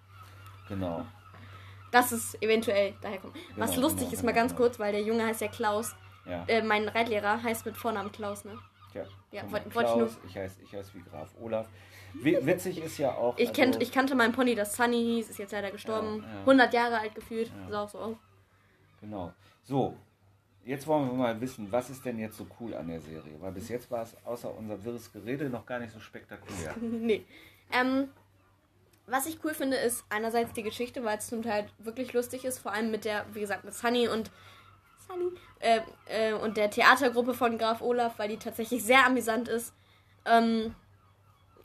[0.67, 1.06] Genau.
[1.91, 3.36] Dass es eventuell daher kommt.
[3.36, 4.63] Genau, Was lustig genau, ist, mal genau, ganz genau.
[4.63, 5.95] kurz, weil der Junge heißt ja Klaus.
[6.26, 6.43] Ja.
[6.47, 8.58] Äh, mein Reitlehrer heißt mit Vornamen Klaus, ne?
[8.93, 10.10] Ja, ja wollte Klaus, ich nur.
[10.28, 11.67] Ich heiße ich heiß wie Graf Olaf.
[12.13, 13.38] Witzig ist ja auch.
[13.38, 16.23] Ich, also, ich kannte meinen Pony, das Sunny hieß, ist jetzt leider gestorben.
[16.23, 16.39] Ja, ja.
[16.41, 17.49] 100 Jahre alt gefühlt.
[17.49, 17.69] Ja.
[17.69, 18.17] Ist auch so.
[19.03, 19.33] Genau.
[19.63, 19.97] So,
[20.63, 23.33] jetzt wollen wir mal wissen, was ist denn jetzt so cool an der Serie?
[23.39, 26.73] Weil bis jetzt war es außer unser wirres Gerede noch gar nicht so spektakulär.
[26.81, 27.25] nee.
[27.71, 28.07] Ähm,
[29.05, 32.59] was ich cool finde, ist einerseits die Geschichte, weil es zum Teil wirklich lustig ist,
[32.59, 34.31] vor allem mit der, wie gesagt, mit Sunny und
[35.05, 39.73] Sunny äh, äh, und der Theatergruppe von Graf Olaf, weil die tatsächlich sehr amüsant ist.
[40.25, 40.73] Ähm,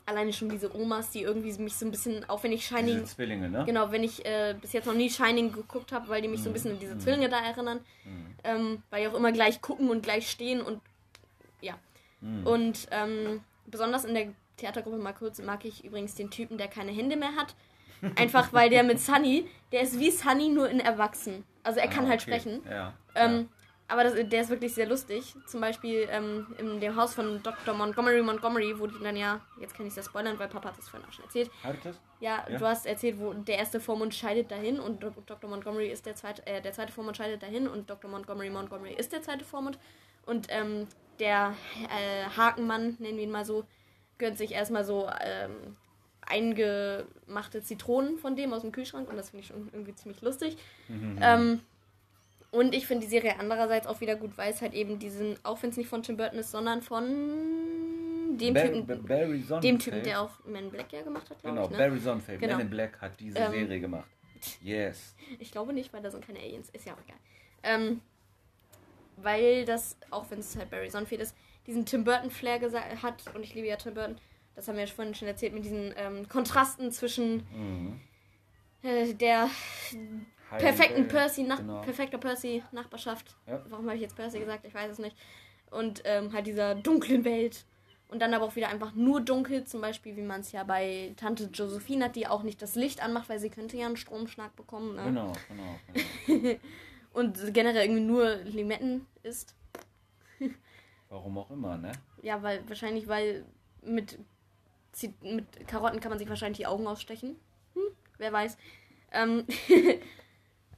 [0.09, 2.99] alleine schon diese Omas, die irgendwie mich so ein bisschen, auch wenn ich Shining.
[2.99, 3.63] Diese Zwillinge, ne?
[3.65, 6.43] Genau, wenn ich äh, bis jetzt noch nie Shining geguckt habe, weil die mich mhm.
[6.43, 6.99] so ein bisschen an diese mhm.
[6.99, 7.79] Zwillinge da erinnern.
[8.05, 8.35] Mhm.
[8.43, 10.81] Ähm, weil die auch immer gleich gucken und gleich stehen und
[11.61, 11.75] ja.
[12.21, 12.47] Mhm.
[12.47, 16.91] Und ähm, besonders in der Theatergruppe mal kurz mag ich übrigens den Typen, der keine
[16.91, 17.55] Hände mehr hat.
[18.15, 21.43] Einfach weil der mit Sunny, der ist wie Sunny nur in Erwachsen.
[21.63, 22.31] Also er kann ah, halt okay.
[22.31, 22.61] sprechen.
[22.69, 22.93] Ja.
[23.15, 23.45] Ähm, ja.
[23.89, 25.35] Aber das, der ist wirklich sehr lustig.
[25.47, 27.73] Zum Beispiel ähm, in dem Haus von Dr.
[27.73, 30.87] Montgomery Montgomery, wo die dann ja, jetzt kann ich das spoilern, weil Papa hat das
[30.87, 31.49] vorhin auch schon erzählt.
[31.63, 31.99] Hat das?
[32.19, 35.49] Ja, ja, du hast erzählt, wo der erste Vormund scheidet dahin und Dr.
[35.49, 38.11] Montgomery ist der zweite, äh, der zweite Vormund scheidet dahin und Dr.
[38.11, 39.79] Montgomery Montgomery ist der zweite Vormund.
[40.25, 40.87] Und ähm,
[41.19, 41.55] der
[41.89, 43.65] äh, Hakenmann, nennen wir ihn mal so,
[44.19, 45.75] gönnt sich erstmal so ähm,
[46.21, 50.57] eingemachte Zitronen von dem aus dem Kühlschrank und das finde ich schon irgendwie ziemlich lustig.
[50.87, 51.17] Mhm.
[51.21, 51.61] Ähm,
[52.51, 55.61] und ich finde die Serie andererseits auch wieder gut, weil es halt eben diesen, auch
[55.61, 57.05] wenn es nicht von Tim Burton ist, sondern von
[58.37, 61.65] dem Bar Typen, Barry dem Typen, der auch Men in Black ja gemacht hat, Genau,
[61.65, 61.77] ich, ne?
[61.77, 62.57] Barry Sonfeld, genau.
[62.57, 64.09] Men in Black hat diese ähm, Serie gemacht.
[64.61, 65.15] Yes.
[65.39, 66.69] Ich glaube nicht, weil da sind keine Aliens.
[66.69, 67.17] Ist ja auch egal.
[67.61, 68.01] Ähm,
[69.17, 71.35] weil das, auch wenn es halt Barry Sonfeld ist,
[71.67, 72.59] diesen Tim Burton Flair
[73.01, 74.17] hat und ich liebe ja Tim Burton.
[74.55, 78.01] Das haben wir ja vorhin schon erzählt mit diesen ähm, Kontrasten zwischen mhm.
[78.81, 79.49] äh, der
[80.57, 81.81] perfekten Percy, nach, genau.
[81.81, 83.35] perfekter Percy Nachbarschaft.
[83.47, 83.63] Ja.
[83.69, 84.65] Warum habe ich jetzt Percy gesagt?
[84.65, 85.15] Ich weiß es nicht.
[85.71, 87.65] Und ähm, halt dieser dunklen Welt.
[88.09, 91.13] Und dann aber auch wieder einfach nur dunkel, zum Beispiel, wie man es ja bei
[91.15, 94.55] Tante Josephine hat, die auch nicht das Licht anmacht, weil sie könnte ja einen Stromschlag
[94.55, 94.95] bekommen.
[94.95, 95.03] Ne?
[95.03, 95.79] Genau, genau.
[96.25, 96.59] genau.
[97.13, 99.53] und generell irgendwie nur Limetten isst.
[101.09, 101.91] Warum auch immer, ne?
[102.23, 103.45] Ja, weil wahrscheinlich, weil
[103.83, 104.17] mit,
[105.21, 107.35] mit Karotten kann man sich wahrscheinlich die Augen ausstechen.
[107.75, 107.83] Hm,
[108.17, 108.57] wer weiß.
[109.11, 109.45] Ähm,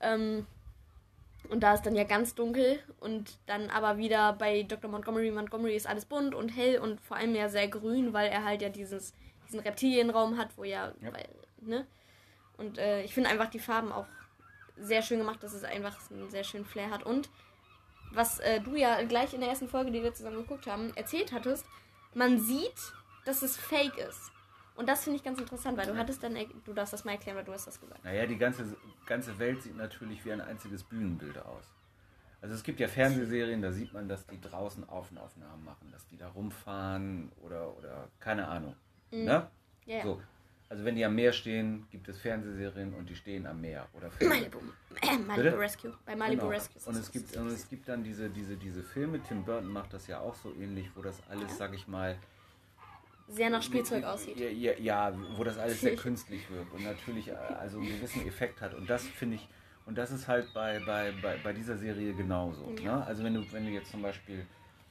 [0.01, 0.45] ähm,
[1.49, 4.89] und da ist dann ja ganz dunkel und dann aber wieder bei Dr.
[4.89, 5.31] Montgomery.
[5.31, 8.61] Montgomery ist alles bunt und hell und vor allem ja sehr grün, weil er halt
[8.61, 9.13] ja dieses,
[9.47, 11.13] diesen Reptilienraum hat, wo ja, ja.
[11.13, 11.27] Weil,
[11.61, 11.85] ne?
[12.57, 14.05] Und äh, ich finde einfach die Farben auch
[14.77, 17.03] sehr schön gemacht, dass es einfach einen sehr schönen Flair hat.
[17.03, 17.29] Und
[18.11, 21.31] was äh, du ja gleich in der ersten Folge, die wir zusammen geguckt haben, erzählt
[21.31, 21.65] hattest,
[22.13, 22.93] man sieht,
[23.25, 24.31] dass es fake ist.
[24.81, 27.37] Und das finde ich ganz interessant, weil du hattest dann, du darfst das mal erklären,
[27.37, 28.03] weil du hast das gesagt.
[28.03, 28.65] Naja, die ganze,
[29.05, 31.71] ganze Welt sieht natürlich wie ein einziges Bühnenbild aus.
[32.41, 36.17] Also es gibt ja Fernsehserien, da sieht man, dass die draußen Aufnahmen machen, dass die
[36.17, 38.75] da rumfahren oder, oder keine Ahnung.
[39.11, 39.25] Mhm.
[39.25, 39.47] Ne?
[39.87, 40.01] Yeah.
[40.01, 40.21] So.
[40.67, 43.87] Also wenn die am Meer stehen, gibt es Fernsehserien und die stehen am Meer.
[43.93, 44.57] Oder Malibu,
[44.99, 45.93] äh, Malibu Rescue.
[46.07, 46.53] Bei Malibu genau.
[46.53, 46.81] Rescue.
[46.85, 50.07] Und es, gibt, und es gibt dann diese, diese, diese Filme, Tim Burton macht das
[50.07, 51.57] ja auch so ähnlich, wo das alles, ja.
[51.57, 52.17] sag ich mal,
[53.31, 54.37] sehr nach Spielzeug aussieht.
[54.37, 58.61] Ja, ja, wo das alles sehr künstlich wirkt und natürlich äh, also einen gewissen Effekt
[58.61, 58.73] hat.
[58.73, 59.47] Und das finde ich,
[59.85, 62.73] und das ist halt bei, bei, bei, bei dieser Serie genauso.
[62.83, 62.97] Ja.
[62.97, 63.05] Ne?
[63.05, 64.45] Also wenn du, wenn du jetzt zum Beispiel.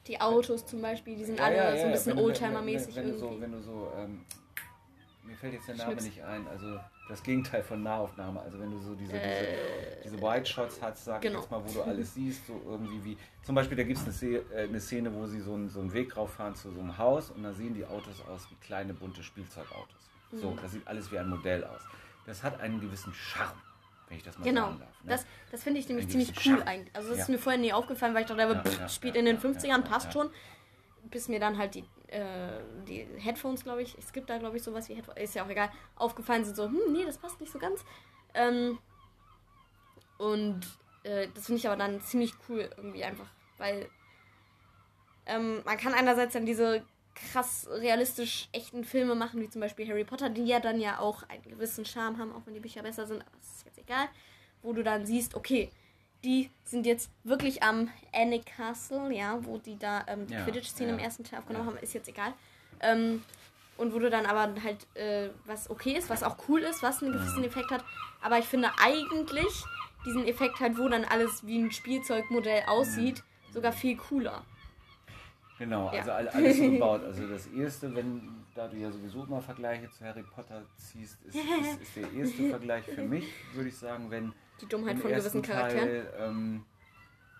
[0.07, 3.13] Die Autos zum Beispiel, die sind ja, alle ja, so ein bisschen Oldtimer-mäßig wenn, wenn,
[3.13, 3.41] wenn, irgendwie.
[3.41, 4.25] wenn du so, ähm,
[5.23, 6.03] mir fällt jetzt der Name Schnips.
[6.05, 6.79] nicht ein, also
[7.11, 8.39] das Gegenteil von Nahaufnahme.
[8.39, 11.35] Also wenn du so diese, äh, diese, diese White Shots hast, sag genau.
[11.35, 13.17] ich jetzt mal, wo du alles siehst, so irgendwie wie.
[13.43, 15.91] Zum Beispiel, da gibt es eine, äh, eine, Szene, wo sie so einen, so einen
[15.93, 19.23] Weg rauffahren zu so einem Haus und da sehen die Autos aus wie kleine bunte
[19.23, 20.09] Spielzeugautos.
[20.31, 20.39] Mhm.
[20.39, 21.81] So, das sieht alles wie ein Modell aus.
[22.25, 23.61] Das hat einen gewissen Charme.
[24.07, 24.67] Wenn ich das mal genau.
[24.67, 25.03] sagen darf.
[25.03, 25.09] Ne?
[25.09, 26.95] Das, das finde ich nämlich ziemlich cool eigentlich.
[26.95, 27.23] Also das ja.
[27.23, 29.81] ist mir vorher nie aufgefallen, weil ich dachte, ja, pff, ja, spielt in den 50ern,
[29.81, 30.29] passt schon.
[31.09, 34.63] Bis mir dann halt die äh, die Headphones, glaube ich, es gibt da, glaube ich,
[34.63, 37.51] sowas wie Headphones, ist ja auch egal, aufgefallen sind, so, hm, nee, das passt nicht
[37.51, 37.83] so ganz.
[38.33, 38.77] Ähm,
[40.17, 40.61] und
[41.03, 43.89] äh, das finde ich aber dann ziemlich cool irgendwie einfach, weil
[45.25, 46.83] ähm, man kann einerseits dann diese
[47.15, 51.23] krass realistisch echten Filme machen, wie zum Beispiel Harry Potter, die ja dann ja auch
[51.23, 54.07] einen gewissen Charme haben, auch wenn die Bücher besser sind, aber das ist jetzt egal,
[54.61, 55.71] wo du dann siehst, okay,
[56.23, 60.89] die sind jetzt wirklich am Annick Castle, ja, wo die da ähm, die ja, Quidditch-Szene
[60.89, 60.97] ja.
[60.97, 61.73] im ersten Teil aufgenommen ja.
[61.73, 62.33] haben, ist jetzt egal.
[62.79, 63.23] Ähm,
[63.77, 67.01] und wo du dann aber halt, äh, was okay ist, was auch cool ist, was
[67.01, 67.83] einen gewissen Effekt hat.
[68.21, 69.63] Aber ich finde eigentlich
[70.05, 74.43] diesen Effekt halt, wo dann alles wie ein Spielzeugmodell aussieht, sogar viel cooler.
[75.57, 77.03] Genau, also alles so gebaut.
[77.03, 81.35] Also das erste, wenn, da du ja sowieso mal Vergleiche zu Harry Potter ziehst, ist,
[81.35, 85.41] ist, ist der erste Vergleich für mich, würde ich sagen, wenn die Dummheit von gewissen
[85.41, 85.87] Charakteren.
[85.87, 86.65] Teil, ähm,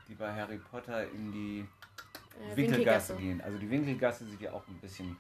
[0.07, 3.41] die bei Harry Potter in die äh, Winkelgasse, Winkelgasse, gehen.
[3.41, 5.17] Also die Winkelgasse sieht ja auch ein bisschen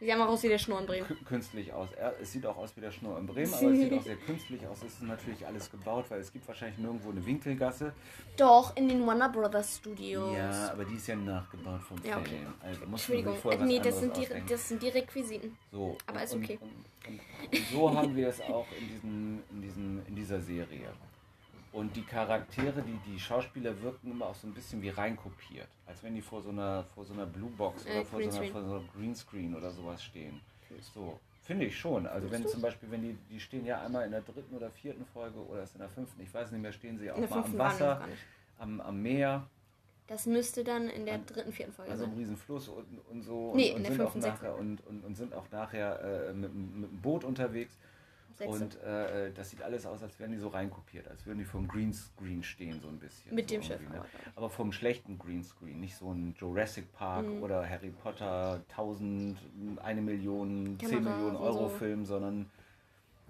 [0.00, 1.06] Sieht einfach aus wie der Schnur in Bremen.
[1.24, 1.88] Künstlich aus.
[2.20, 4.66] Es sieht auch aus wie der Schnur in Bremen, aber es sieht auch sehr künstlich
[4.66, 4.78] aus.
[4.78, 7.92] Es ist natürlich alles gebaut, weil es gibt wahrscheinlich nirgendwo eine Winkelgasse.
[8.36, 10.36] Doch, in den Warner Brothers Studios.
[10.36, 12.30] Ja, aber die ist ja nachgebaut vom ja, okay.
[12.30, 12.54] Film.
[12.60, 15.56] Also Entschuldigung, äh, nee, das sind, die, das sind die Requisiten.
[15.70, 15.96] So.
[16.06, 16.58] Aber ist okay.
[16.60, 16.70] Und,
[17.06, 17.20] und,
[17.52, 20.88] und, so haben wir es auch in, diesen, in, diesen, in dieser Serie.
[21.74, 25.66] Und die Charaktere, die, die Schauspieler wirken immer auch so ein bisschen wie reinkopiert.
[25.86, 28.38] Als wenn die vor so einer, vor so einer Blue Box äh, oder vor, so
[28.38, 30.40] einer, vor so einer Greenscreen oder sowas stehen.
[30.94, 32.06] So, finde ich schon.
[32.06, 35.04] Also wenn zum Beispiel, wenn die, die stehen ja einmal in der dritten oder vierten
[35.06, 37.58] Folge oder ist in der fünften, ich weiß nicht mehr, stehen sie auch mal am
[37.58, 38.08] Wasser,
[38.60, 39.44] am, am Meer.
[40.06, 42.10] Das müsste dann in der dritten, vierten Folge also sein.
[42.10, 43.52] Also ein Riesenfluss und, und so.
[43.56, 46.28] Nee, und, und in der sind fünften, auch nachher, und, und, und, sind auch nachher
[46.28, 47.76] äh, mit, mit dem Boot unterwegs.
[48.34, 48.64] Sechste.
[48.64, 51.68] Und äh, das sieht alles aus, als wären die so reinkopiert, als würden die vom
[51.68, 53.34] Greenscreen stehen, so ein bisschen.
[53.34, 53.80] Mit so dem Chef.
[53.80, 54.04] Ne?
[54.34, 57.42] Aber vom schlechten Greenscreen, nicht so ein Jurassic Park mhm.
[57.42, 59.38] oder Harry Potter 1000,
[59.82, 61.76] eine Million, Kamera 10 Millionen Euro so.
[61.76, 62.50] Film, sondern.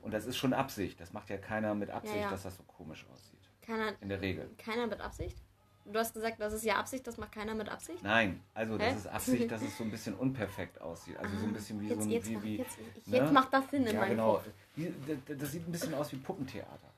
[0.03, 1.01] Und das ist schon Absicht.
[1.01, 2.31] Das macht ja keiner mit Absicht, ja, ja.
[2.31, 3.41] dass das so komisch aussieht.
[3.63, 4.51] Keiner, In der Regel.
[4.59, 5.44] Keiner mit Absicht?
[5.87, 8.03] Du hast gesagt, das ist ja Absicht, das macht keiner mit Absicht?
[8.03, 8.97] Nein, also das Hä?
[8.97, 11.17] ist Absicht, dass es so ein bisschen unperfekt aussieht.
[11.19, 12.11] Also ah, so ein ah, bisschen wie jetzt, so ein...
[12.11, 13.17] Jetzt, wie, wie, jetzt, ne?
[13.17, 14.43] jetzt macht das Sinn in ja, meinem genau.
[14.77, 14.95] Die,
[15.37, 16.91] das, sieht ein bisschen aus wie Puppentheater.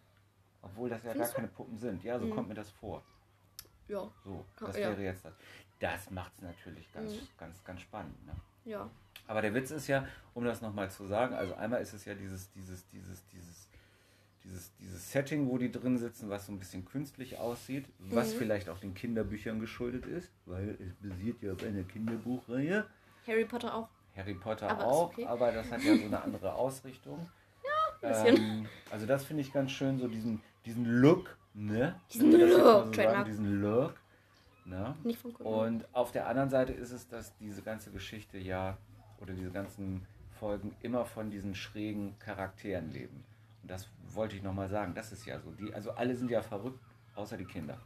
[0.62, 2.04] Obwohl das ja Findest gar keine Puppen sind.
[2.04, 2.30] Ja, so mhm.
[2.30, 3.02] kommt mir das vor.
[3.88, 4.08] Ja.
[4.24, 4.90] So, das ja.
[4.90, 5.34] wäre jetzt das.
[5.80, 7.28] Das macht es natürlich ganz, mhm.
[7.38, 8.26] ganz, ganz spannend.
[8.26, 8.34] Ne?
[8.64, 8.88] Ja.
[9.26, 12.14] Aber der Witz ist ja, um das nochmal zu sagen, also einmal ist es ja
[12.14, 13.68] dieses, dieses, dieses, dieses
[14.46, 18.38] dieses, dieses Setting, wo die drin sitzen, was so ein bisschen künstlich aussieht, was mhm.
[18.38, 22.86] vielleicht auch den Kinderbüchern geschuldet ist, weil es basiert ja auf einer Kinderbuchreihe.
[23.26, 23.88] Harry Potter auch.
[24.16, 25.26] Harry Potter aber auch, okay.
[25.26, 27.28] aber das hat ja so eine andere Ausrichtung.
[27.62, 28.36] Ja, ein bisschen.
[28.36, 32.00] Ähm, also das finde ich ganz schön, so diesen, diesen Look, ne?
[32.12, 33.94] Diesen Look, so sagen, diesen Look.
[34.64, 34.96] Ne?
[35.04, 38.78] Nicht von Und auf der anderen Seite ist es, dass diese ganze Geschichte ja,
[39.20, 40.04] oder diese ganzen
[40.40, 43.24] Folgen immer von diesen schrägen Charakteren leben.
[43.66, 44.94] Das wollte ich nochmal sagen.
[44.94, 45.50] Das ist ja so.
[45.52, 46.80] Die, also alle sind ja verrückt,
[47.14, 47.78] außer die Kinder.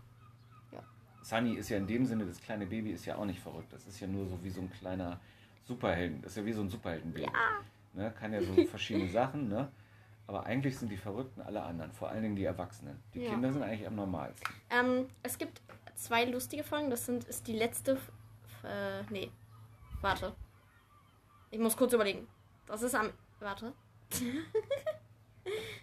[0.73, 0.83] Ja.
[1.23, 3.73] Sunny ist ja in dem Sinne, das kleine Baby ist ja auch nicht verrückt.
[3.73, 5.21] Das ist ja nur so wie so ein kleiner
[5.65, 6.23] Superhelden.
[6.23, 7.27] Das ist ja wie so ein Superheldenbaby.
[7.27, 7.33] Ja.
[7.93, 8.13] Ne?
[8.19, 9.71] Kann ja so verschiedene Sachen, ne?
[10.27, 13.03] Aber eigentlich sind die Verrückten alle anderen, vor allen Dingen die Erwachsenen.
[13.15, 13.31] Die ja.
[13.31, 14.55] Kinder sind eigentlich am normalsten.
[14.71, 15.61] Ähm, es gibt
[15.97, 16.89] zwei lustige Folgen.
[16.89, 17.95] Das sind, ist die letzte.
[18.63, 19.31] Äh, nee.
[20.01, 20.33] Warte.
[21.51, 22.29] Ich muss kurz überlegen.
[22.67, 23.11] Das ist am.
[23.41, 23.73] Warte.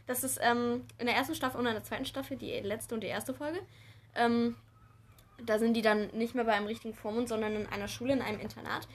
[0.06, 3.02] Das ist ähm, in der ersten Staffel und in der zweiten Staffel, die letzte und
[3.02, 3.60] die erste Folge.
[4.16, 4.56] Ähm,
[5.46, 8.22] da sind die dann nicht mehr bei einem richtigen Vormund, sondern in einer Schule, in
[8.22, 8.88] einem Internat.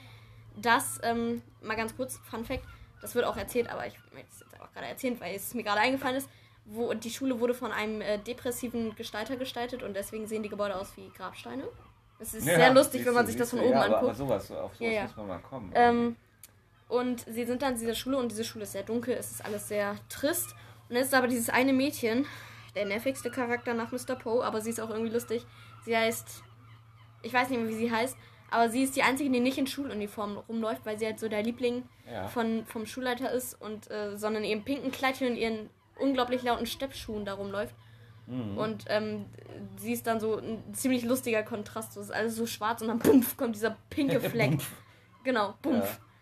[0.55, 2.63] Das, ähm, mal ganz kurz, Fun Fact,
[3.01, 5.63] das wird auch erzählt, aber ich möchte es jetzt auch gerade erzählen, weil es mir
[5.63, 6.29] gerade eingefallen ist.
[6.65, 10.77] Wo, die Schule wurde von einem äh, depressiven Gestalter gestaltet und deswegen sehen die Gebäude
[10.77, 11.67] aus wie Grabsteine.
[12.19, 14.03] Es ist ja, sehr lustig, wenn man sich das von oben ja, anguckt.
[14.03, 15.71] Aber sowas, auf sowas ja, muss man mal kommen.
[15.75, 16.15] Ähm,
[16.93, 19.43] und sie sind dann in dieser Schule und diese Schule ist sehr dunkel, es ist
[19.43, 20.53] alles sehr trist.
[20.89, 22.27] Und es ist aber dieses eine Mädchen,
[22.75, 24.15] der nervigste Charakter nach Mr.
[24.15, 25.43] Poe, aber sie ist auch irgendwie lustig.
[25.85, 26.43] Sie heißt,
[27.23, 28.15] ich weiß nicht mehr, wie sie heißt,
[28.51, 31.41] aber sie ist die einzige, die nicht in Schuluniform rumläuft, weil sie halt so der
[31.41, 32.27] Liebling ja.
[32.27, 37.25] von, vom Schulleiter ist und äh, sondern ihrem pinken Kleidchen und ihren unglaublich lauten Steppschuhen
[37.25, 37.73] da rumläuft.
[38.27, 38.55] Mhm.
[38.55, 39.25] Und ähm,
[39.77, 41.97] sie ist dann so ein ziemlich lustiger Kontrast.
[41.97, 44.59] Es ist alles so schwarz und dann pumpf kommt dieser pinke Fleck.
[45.23, 45.85] genau, pumpf.
[45.85, 46.12] Ja.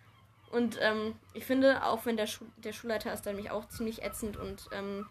[0.52, 4.04] Und ähm, ich finde, auch wenn der, Schu der Schulleiter ist, dann mich auch ziemlich
[4.04, 5.08] ätzend und ähm,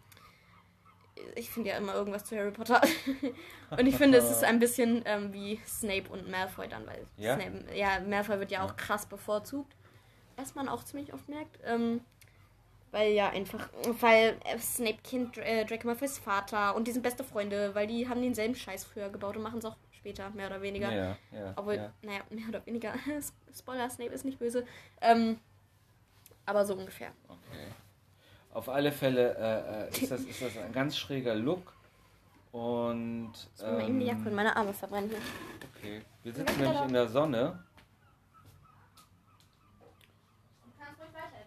[1.35, 2.81] ich finde ja immer irgendwas zu Harry Potter.
[3.71, 7.35] und ich finde, es ist ein bisschen ähm, wie Snape und Malfoy dann, weil ja?
[7.35, 9.75] Snape, ja, Malfoy wird ja auch krass bevorzugt.
[10.37, 11.59] Was man auch ziemlich oft merkt.
[11.65, 12.01] Ähm,
[12.93, 13.69] weil ja einfach,
[14.01, 18.21] weil Snape kennt äh, Draco Malfoys Vater und die sind beste Freunde, weil die haben
[18.21, 20.91] denselben Scheiß früher gebaut und machen es auch später, mehr oder weniger.
[20.91, 21.93] Ja, ja, Obwohl, ja.
[22.03, 22.95] naja, mehr oder weniger.
[23.55, 24.67] Spoiler, Snape ist nicht böse.
[25.01, 25.39] Ähm,
[26.47, 27.13] aber so ungefähr.
[27.29, 27.67] Okay.
[28.53, 31.75] Auf alle Fälle äh, äh ist, das, ist das ein ganz schräger Look.
[32.53, 33.33] Und.
[33.57, 35.11] Ich ähm, mal eben die Jacke und meine Arme verbrennen.
[35.77, 36.03] Okay.
[36.23, 37.63] Wir sitzen nämlich in der Sonne.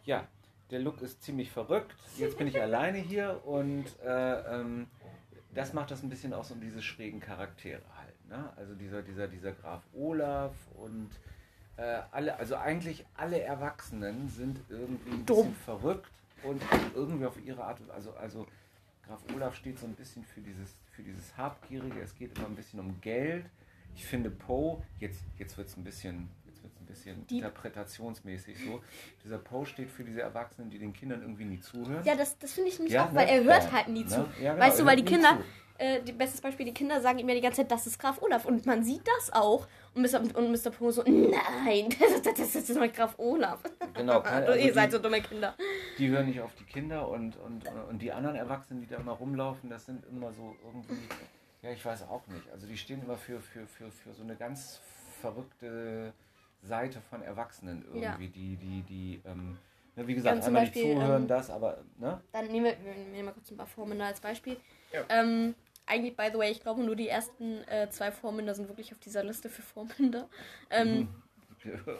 [0.06, 0.28] Ja,
[0.70, 1.96] der Look ist ziemlich verrückt.
[2.18, 4.88] Jetzt bin ich alleine hier und äh, ähm,
[5.54, 8.03] das macht das ein bisschen aus um diese schrägen Charaktere halt.
[8.30, 8.52] Ne?
[8.56, 11.10] Also dieser, dieser, dieser Graf Olaf und
[11.78, 15.38] äh, alle, also eigentlich alle Erwachsenen sind irgendwie ein Dumm.
[15.38, 16.12] bisschen verrückt
[16.44, 16.62] und
[16.96, 18.48] irgendwie auf ihre Art, also, also
[19.08, 22.56] Graf Olaf steht so ein bisschen für dieses, für dieses Habgierige, es geht immer ein
[22.56, 23.46] bisschen um Geld.
[23.96, 28.82] Ich finde Poe, jetzt, jetzt wird es ein bisschen, jetzt wird's ein bisschen interpretationsmäßig so.
[29.24, 32.04] Dieser Poe steht für diese Erwachsenen, die den Kindern irgendwie nie zuhören.
[32.04, 33.32] Ja, das, das finde ich nicht ja, auch, weil ne?
[33.34, 34.08] er hört halt nie ne?
[34.08, 34.28] zu.
[34.42, 35.40] Ja, genau, weißt du, weil die Kinder,
[35.78, 38.22] äh, die, bestes Beispiel, die Kinder sagen ihm ja die ganze Zeit, das ist Graf
[38.22, 38.46] Olaf.
[38.46, 39.68] Und man sieht das auch.
[39.96, 40.20] Und Mr.
[40.38, 40.72] Und Mr.
[40.72, 43.62] Poe so, nein, das, das, das ist doch Graf Olaf.
[43.94, 44.22] Genau.
[44.24, 45.56] Keine, also Ihr seid so dumme Kinder.
[45.98, 49.14] Die hören nicht auf die Kinder und, und, und die anderen Erwachsenen, die da immer
[49.14, 51.08] rumlaufen, das sind immer so irgendwie,
[51.62, 52.50] ja, ich weiß auch nicht.
[52.52, 54.80] Also die stehen immer für, für, für, für so eine ganz
[55.22, 56.14] verrückte
[56.62, 58.18] Seite von Erwachsenen irgendwie, ja.
[58.18, 59.58] die, die, die, ähm,
[59.96, 62.22] ne, wie gesagt, einmal Beispiel, nicht zuhören, ähm, das, aber, ne?
[62.32, 64.58] Dann nehmen wir, wir nehmen mal kurz ein paar Vormünder als Beispiel.
[64.92, 65.02] Ja.
[65.10, 65.56] Ähm,
[65.86, 69.00] eigentlich, by the way, ich glaube, nur die ersten äh, zwei Vormünder sind wirklich auf
[69.00, 70.30] dieser Liste für Vormünder.
[70.70, 71.10] Ähm,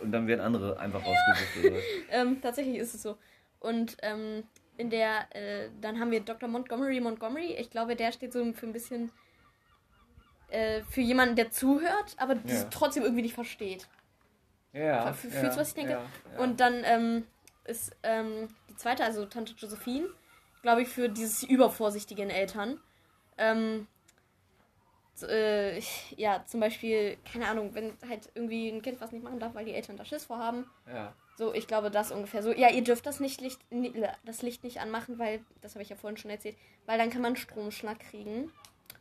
[0.02, 3.18] Und dann werden andere einfach rausgesucht, ähm, tatsächlich ist es so.
[3.60, 4.44] Und ähm,
[4.78, 6.50] in der, äh, dann haben wir Dr.
[6.50, 7.54] Montgomery Montgomery.
[7.54, 9.12] Ich glaube, der steht so für ein bisschen
[10.50, 12.64] äh, für jemanden, der zuhört, aber ja.
[12.70, 13.88] trotzdem irgendwie nicht versteht.
[14.74, 15.14] Ja.
[15.14, 15.94] Fühlst du, was ich denke?
[15.94, 16.40] Ja, ja.
[16.44, 17.28] Und dann ähm,
[17.66, 20.08] ist ähm, die zweite, also Tante Josephine,
[20.62, 22.80] glaube ich, für dieses übervorsichtigen Eltern.
[23.38, 23.88] Ähm,
[25.22, 25.80] äh,
[26.16, 29.66] ja, zum Beispiel, keine Ahnung, wenn halt irgendwie ein Kind was nicht machen darf, weil
[29.66, 30.66] die Eltern da Schiss vorhaben.
[30.88, 31.14] Ja.
[31.38, 32.52] So, ich glaube, das ungefähr so.
[32.52, 33.60] Ja, ihr dürft das nicht Licht,
[34.24, 37.22] das Licht nicht anmachen, weil, das habe ich ja vorhin schon erzählt, weil dann kann
[37.22, 38.52] man Stromschlag kriegen.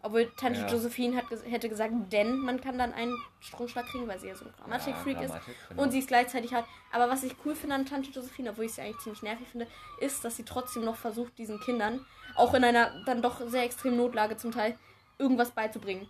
[0.05, 0.67] Obwohl Tante ja.
[0.67, 4.45] Josephine hat, hätte gesagt, denn man kann dann einen Stromschlag kriegen, weil sie ja so
[4.45, 5.69] ein Grammatikfreak ja, Grammatik, ist.
[5.69, 5.83] Genau.
[5.83, 6.65] Und sie es gleichzeitig hat.
[6.91, 9.69] Aber was ich cool finde an Tante Josephine, obwohl ich sie eigentlich ziemlich nervig finde,
[10.01, 13.97] ist, dass sie trotzdem noch versucht, diesen Kindern, auch in einer dann doch sehr extremen
[13.97, 14.77] Notlage zum Teil,
[15.19, 16.09] irgendwas beizubringen.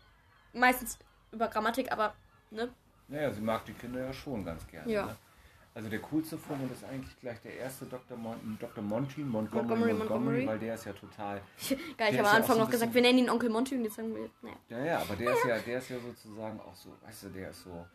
[0.55, 0.99] Meistens
[1.30, 2.14] über Grammatik, aber,
[2.51, 2.70] ne?
[3.09, 4.90] Naja, sie mag die Kinder ja schon ganz gerne.
[4.90, 5.07] Ja.
[5.07, 5.16] Ne?
[5.75, 8.16] Also der coolste Vormund ist eigentlich gleich der erste Dr.
[8.16, 8.85] Mon Dr.
[8.85, 11.41] Monty, Montgomery, Montgomery, Montgomery, weil der ist ja total.
[11.97, 14.14] Geil, ich habe am Anfang noch gesagt, wir nennen ihn Onkel Monty und jetzt sagen
[14.14, 14.57] wir, naja.
[14.68, 17.51] Ja, ja, aber der ist ja, der ist ja sozusagen auch so, weißt du, der
[17.51, 17.87] ist so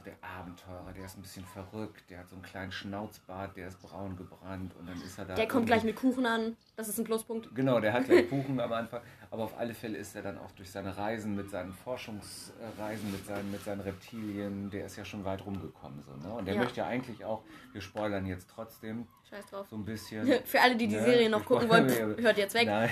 [0.00, 3.68] so der Abenteurer, der ist ein bisschen verrückt, der hat so einen kleinen Schnauzbart, der
[3.68, 5.34] ist braun gebrannt und dann ist er da.
[5.34, 7.54] Der kommt gleich mit Kuchen an, das ist ein Pluspunkt.
[7.54, 9.00] Genau, der hat gleich Kuchen am Anfang,
[9.30, 13.26] aber auf alle Fälle ist er dann auch durch seine Reisen, mit seinen Forschungsreisen, mit
[13.26, 16.02] seinen, mit seinen Reptilien, der ist ja schon weit rumgekommen.
[16.02, 16.34] So, ne?
[16.34, 16.60] Und der ja.
[16.60, 19.66] möchte ja eigentlich auch, wir spoilern jetzt trotzdem, Scheiß drauf.
[19.70, 20.26] So ein bisschen.
[20.44, 21.04] Für alle, die die ne?
[21.04, 22.66] Serie noch gucken wollen, hört jetzt weg.
[22.66, 22.88] La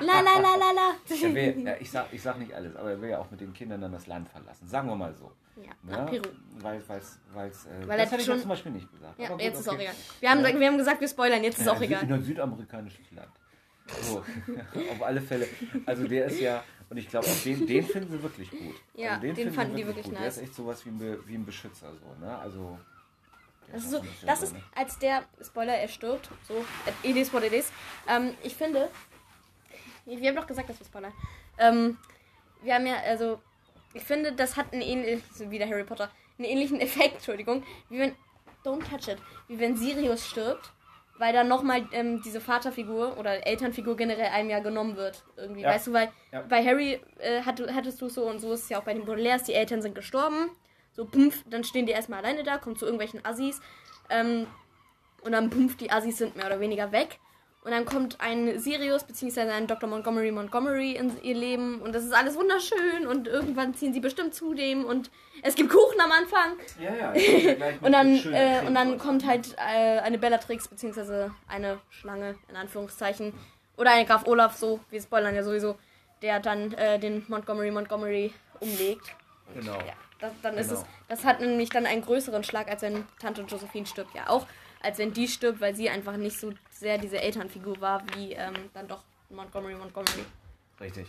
[0.00, 1.34] la la la la.
[1.34, 3.54] Will, ja, ich, sag, ich sag nicht alles, aber er will ja auch mit den
[3.54, 4.66] Kindern dann das Land verlassen.
[4.66, 5.32] Sagen wir mal so.
[5.56, 6.06] Ja, ne?
[6.06, 6.22] Peru.
[6.60, 8.40] Weil, weil's, weil's, äh, Weil das hätte ich schon...
[8.40, 9.18] zum Beispiel nicht gesagt.
[9.18, 9.76] Ja, gut, jetzt ist okay.
[9.76, 9.94] auch egal.
[10.20, 10.60] Wir haben, ja.
[10.60, 12.02] wir haben gesagt, wir spoilern, jetzt ist ja, auch egal.
[12.10, 13.32] Ein südamerikanisches Land.
[14.02, 14.18] So,
[14.92, 15.48] auf alle Fälle.
[15.86, 18.74] Also der ist ja, und ich glaube, den, den finden sie wirklich gut.
[18.94, 20.14] Ja, also den, den fanden die wirklich, gut.
[20.14, 20.22] nice.
[20.22, 22.38] Der ist echt sowas wie ein, wie ein Beschützer, so, ne?
[22.38, 22.78] Also
[23.72, 26.64] das ist, so, das ist, als der Spoiler, er stirbt, so,
[27.02, 27.72] it is what it is.
[28.06, 28.90] Ähm, ich finde,
[30.04, 31.12] wir haben doch gesagt, dass wir spoilern.
[31.58, 31.96] Ähm,
[32.62, 33.40] wir haben ja, also,
[33.94, 37.98] ich finde, das hat einen ähnlichen, wie der Harry Potter, einen ähnlichen Effekt, Entschuldigung, wie
[37.98, 38.14] wenn,
[38.64, 40.70] don't touch it, wie wenn Sirius stirbt,
[41.22, 45.24] weil dann nochmal ähm, diese Vaterfigur oder Elternfigur generell einem ja genommen wird.
[45.36, 45.70] Irgendwie, ja.
[45.70, 46.42] weißt du, weil ja.
[46.42, 49.06] bei Harry äh, hat, hattest du so und so ist es ja auch bei den
[49.06, 50.50] Baudelaires, die Eltern sind gestorben
[50.94, 53.60] so, pumpf, dann stehen die erstmal alleine da, kommen zu irgendwelchen Assis.
[54.10, 54.46] Ähm,
[55.22, 57.18] und dann pumpf, die Assis sind mehr oder weniger weg.
[57.64, 59.42] Und dann kommt ein Sirius bzw.
[59.42, 59.88] ein Dr.
[59.88, 64.34] Montgomery Montgomery in ihr Leben und das ist alles wunderschön und irgendwann ziehen sie bestimmt
[64.34, 66.56] zu dem und es gibt Kuchen am Anfang.
[66.80, 67.66] Ja, ja.
[67.80, 71.30] und dann, äh, und dann kommt halt äh, eine Bellatrix bzw.
[71.46, 73.32] eine Schlange in Anführungszeichen
[73.76, 75.76] oder ein Graf Olaf, so, wir spoilern ja sowieso,
[76.20, 79.14] der dann äh, den Montgomery Montgomery umlegt.
[79.54, 79.78] Genau.
[79.78, 79.94] Ja.
[80.18, 80.64] Das, dann genau.
[80.66, 84.14] ist es, das hat nämlich dann einen größeren Schlag, als wenn Tante Josephine stirbt.
[84.14, 84.46] Ja, auch
[84.82, 88.54] als wenn die stirbt, weil sie einfach nicht so sehr diese Elternfigur war, wie ähm,
[88.74, 90.24] dann doch Montgomery Montgomery.
[90.80, 91.06] Richtig.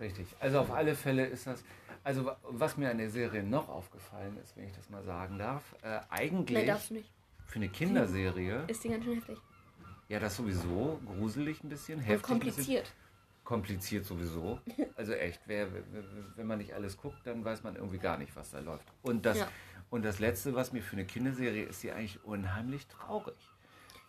[0.00, 0.26] Richtig.
[0.40, 1.64] Also auf alle Fälle ist das.
[2.04, 5.74] Also was mir an der Serie noch aufgefallen ist, wenn ich das mal sagen darf,
[5.82, 7.10] äh, eigentlich nee, darfst du nicht.
[7.46, 8.64] für eine Kinderserie.
[8.68, 9.38] Ist die ganz schön heftig.
[10.08, 12.16] Ja, das sowieso gruselig ein bisschen, heftig.
[12.16, 12.92] Und kompliziert
[13.48, 14.60] kompliziert sowieso.
[14.94, 15.68] Also echt, wer,
[16.36, 18.86] wenn man nicht alles guckt, dann weiß man irgendwie gar nicht, was da läuft.
[19.00, 19.48] Und das, ja.
[19.90, 23.36] Und das Letzte, was mir für eine Kinderserie ist, die eigentlich unheimlich traurig.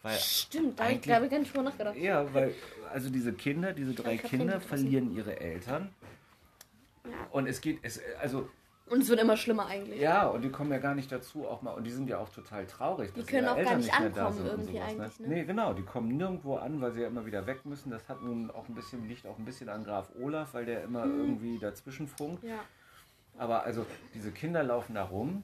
[0.02, 1.98] Weil Stimmt, da habe ich glaube ich gar nicht drüber nachgedacht.
[1.98, 2.54] Ja, weil
[2.92, 5.94] also diese Kinder, diese drei Kinder verlieren ihre Eltern.
[7.04, 7.12] Ja.
[7.32, 8.50] Und es geht, es, also
[8.90, 10.00] und es wird immer schlimmer eigentlich.
[10.00, 12.30] Ja, und die kommen ja gar nicht dazu, auch mal, und die sind ja auch
[12.30, 13.14] total traurig.
[13.14, 15.04] Die können auch Eltern gar nicht, nicht ankommen irgendwie sowas, ne?
[15.04, 15.20] eigentlich.
[15.20, 15.28] Ne?
[15.28, 17.92] Nee, genau, die kommen nirgendwo an, weil sie ja immer wieder weg müssen.
[17.92, 20.84] Das hat nun auch ein bisschen, liegt auch ein bisschen an Graf Olaf, weil der
[20.84, 21.20] immer hm.
[21.20, 22.44] irgendwie dazwischen funkt.
[22.44, 22.60] Ja.
[23.38, 25.44] Aber also, diese Kinder laufen da rum.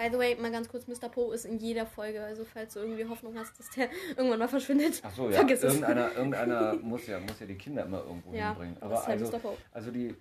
[0.00, 1.10] By the way, mal ganz kurz, Mr.
[1.10, 4.48] Poe ist in jeder Folge, also falls du irgendwie Hoffnung hast, dass der irgendwann mal
[4.48, 5.02] verschwindet.
[5.04, 5.36] Ach so, ja.
[5.36, 6.14] Vergiss irgendeiner, es.
[6.16, 8.78] irgendeiner muss, ja, muss ja die Kinder immer irgendwo ja, hinbringen.
[8.80, 10.14] Aber halt also, also die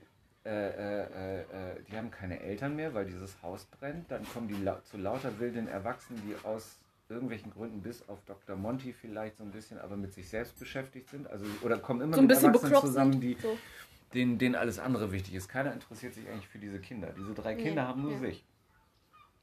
[0.43, 1.45] äh, äh, äh,
[1.89, 4.11] die haben keine Eltern mehr, weil dieses Haus brennt.
[4.11, 8.57] Dann kommen die zu lauter wilden Erwachsenen, die aus irgendwelchen Gründen bis auf Dr.
[8.57, 11.25] Monty vielleicht so ein bisschen, aber mit sich selbst beschäftigt sind.
[11.29, 13.57] Also, oder kommen immer so mit Erwachsenen zusammen, die, so.
[14.13, 15.47] denen, denen alles andere wichtig ist.
[15.47, 17.13] Keiner interessiert sich eigentlich für diese Kinder.
[17.17, 18.19] Diese drei Kinder nee, haben nur ja.
[18.19, 18.43] sich.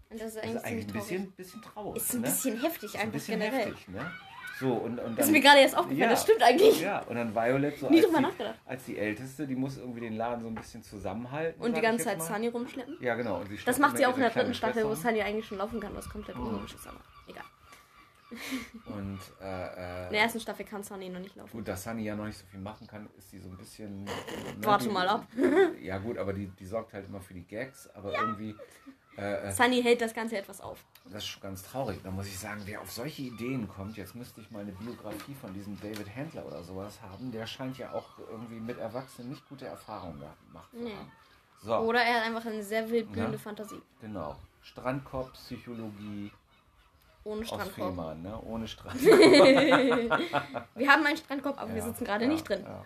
[0.08, 2.02] Und das ist eigentlich, das ist eigentlich ein bisschen, bisschen traurig.
[2.02, 2.26] Ist ein ne?
[2.26, 3.66] bisschen heftig ist einfach ein bisschen generell.
[3.66, 4.12] Heftig, ne?
[4.58, 6.80] So, und, und dann, das ist mir gerade erst aufgefallen, ja, das stimmt eigentlich.
[6.80, 8.58] Ja, und dann Violet so Nie als, drüber die, nachgedacht.
[8.64, 11.62] als die Älteste, die muss irgendwie den Laden so ein bisschen zusammenhalten.
[11.62, 12.96] Und die ganze Zeit Sunny rumschleppen.
[13.00, 13.42] Ja, genau.
[13.66, 16.08] das macht sie auch in der dritten Staffel, wo Sunny eigentlich schon laufen kann, was
[16.08, 16.46] komplett mhm.
[16.46, 17.44] unlogisch ist, aber egal.
[18.86, 21.52] Und äh, äh, in der ersten Staffel kann Sunny noch nicht laufen.
[21.52, 24.04] Gut, dass Sunny ja noch nicht so viel machen kann, ist sie so ein bisschen.
[24.04, 24.10] Ne,
[24.62, 25.26] Warte mal ab.
[25.80, 28.22] ja, gut, aber die, die sorgt halt immer für die Gags, aber ja.
[28.22, 28.56] irgendwie
[29.16, 30.84] äh, äh, Sunny hält das Ganze etwas auf.
[31.04, 32.00] Das ist schon ganz traurig.
[32.02, 35.34] Da muss ich sagen, wer auf solche Ideen kommt, jetzt müsste ich mal eine Biografie
[35.34, 37.32] von diesem David Handler oder sowas haben.
[37.32, 40.94] Der scheint ja auch irgendwie mit Erwachsenen nicht gute Erfahrungen gemacht zu nee.
[40.94, 41.12] haben.
[41.62, 41.74] So.
[41.76, 43.80] Oder er hat einfach eine sehr wildblühende ja, Fantasie.
[44.00, 44.36] Genau.
[44.62, 46.30] Strandkorb, Psychologie.
[47.24, 47.88] Ohne Strandkorb.
[47.88, 48.40] Fehmarn, ne?
[48.42, 49.18] Ohne Strandkorb.
[50.74, 52.62] wir haben einen Strandkorb, aber ja, wir sitzen gerade ja, nicht drin.
[52.62, 52.84] Ja.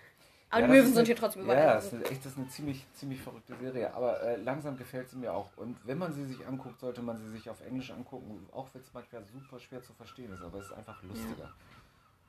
[0.51, 1.59] Aber ja, die Möwen sind eine, hier trotzdem überall.
[1.59, 3.93] Ja, das ist, echt, das ist eine ziemlich, ziemlich verrückte Serie.
[3.93, 5.49] Aber äh, langsam gefällt sie mir auch.
[5.55, 8.47] Und wenn man sie sich anguckt, sollte man sie sich auf Englisch angucken.
[8.51, 10.43] Auch wenn es manchmal super schwer zu verstehen ist.
[10.43, 11.51] Aber es ist einfach lustiger.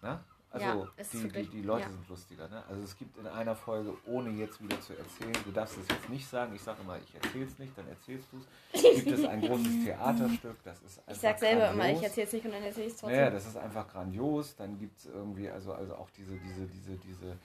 [0.02, 0.08] Ja.
[0.08, 0.20] Ne?
[0.52, 1.90] Also ja, die, die, die, Leute ja.
[1.90, 2.46] sind lustiger.
[2.46, 2.62] Ne?
[2.68, 6.10] Also es gibt in einer Folge, ohne jetzt wieder zu erzählen, du darfst es jetzt
[6.10, 8.82] nicht sagen, ich sage immer, ich erzähle es nicht, dann erzählst du es.
[8.82, 11.86] Gibt es ein großes Theaterstück, das ist einfach Ich sage selber grandios.
[11.86, 13.18] immer, ich erzähle es nicht und dann erzähle ich es trotzdem.
[13.18, 14.56] Ja, das ist einfach grandios.
[14.56, 17.38] Dann gibt es irgendwie, also, also auch diese, diese, diese, diese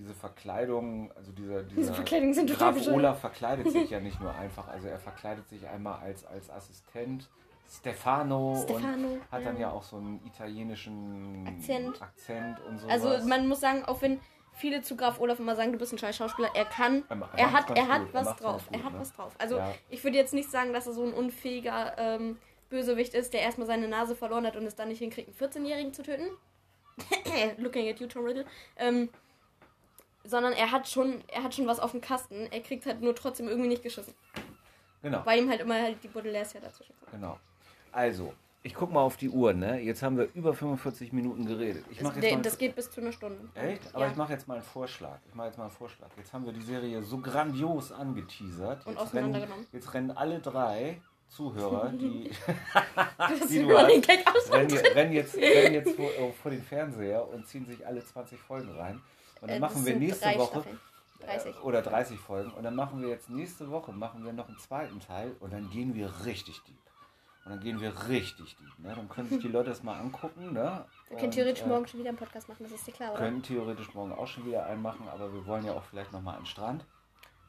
[0.00, 4.34] diese Verkleidung, also dieser, dieser diese Verkleidung sind Graf Olaf verkleidet sich ja nicht nur
[4.34, 7.28] einfach, also er verkleidet sich einmal als, als Assistent.
[7.72, 12.88] Stefano, Stefano und hat dann ja auch so einen italienischen Akzent, Akzent und so.
[12.88, 14.18] Also man muss sagen, auch wenn
[14.54, 17.52] viele zu Graf Olaf immer sagen, du bist ein scheiß Schauspieler, er kann, er, er
[17.52, 18.14] hat, er hat gut.
[18.14, 18.98] was er drauf, gut, er hat ne?
[18.98, 19.36] was drauf.
[19.38, 19.72] Also ja.
[19.88, 22.38] ich würde jetzt nicht sagen, dass er so ein unfähiger ähm,
[22.70, 25.92] Bösewicht ist, der erstmal seine Nase verloren hat und es dann nicht hinkriegt, einen 14-Jährigen
[25.92, 26.26] zu töten.
[27.58, 28.46] Looking at you, Tom Riddle.
[28.76, 29.10] Ähm,
[30.24, 32.48] sondern er hat schon, er hat schon was auf dem Kasten.
[32.50, 34.14] Er kriegt halt nur trotzdem irgendwie nicht geschissen.
[35.02, 35.24] Genau.
[35.24, 37.20] Weil ihm halt immer halt die Baudelaires ja dazwischen kommen.
[37.20, 37.38] Genau.
[37.92, 39.80] Also, ich guck mal auf die Uhr, ne?
[39.80, 41.84] Jetzt haben wir über 45 Minuten geredet.
[41.90, 43.38] Ich mach das, jetzt mal das geht bis zu einer Stunde.
[43.54, 43.94] Echt?
[43.94, 44.10] Aber ja.
[44.10, 45.18] ich mache jetzt mal einen Vorschlag.
[45.28, 46.08] Ich mache jetzt mal einen Vorschlag.
[46.16, 48.86] Jetzt haben wir die Serie so grandios angeteasert.
[48.86, 49.64] Und jetzt auseinandergenommen.
[49.64, 52.30] Rennen, jetzt rennen alle drei Zuhörer, die,
[53.48, 56.10] die du hast, rennen, rennen, jetzt, rennen jetzt vor,
[56.42, 59.00] vor den Fernseher und ziehen sich alle 20 Folgen rein.
[59.40, 60.64] Und dann äh, machen wir nächste Woche
[61.20, 61.54] 30.
[61.54, 64.58] Äh, oder 30 Folgen und dann machen wir jetzt nächste Woche machen wir noch einen
[64.58, 66.76] zweiten Teil und dann gehen wir richtig deep.
[67.44, 68.78] Und dann gehen wir richtig deep.
[68.78, 68.94] Ne?
[68.94, 70.52] Dann können sich die Leute das mal angucken.
[70.52, 70.84] Ne?
[71.08, 73.18] Wir können theoretisch äh, morgen schon wieder einen Podcast machen, das ist dir klar, oder?
[73.18, 76.36] Können theoretisch morgen auch schon wieder einen machen, aber wir wollen ja auch vielleicht nochmal
[76.36, 76.84] den Strand.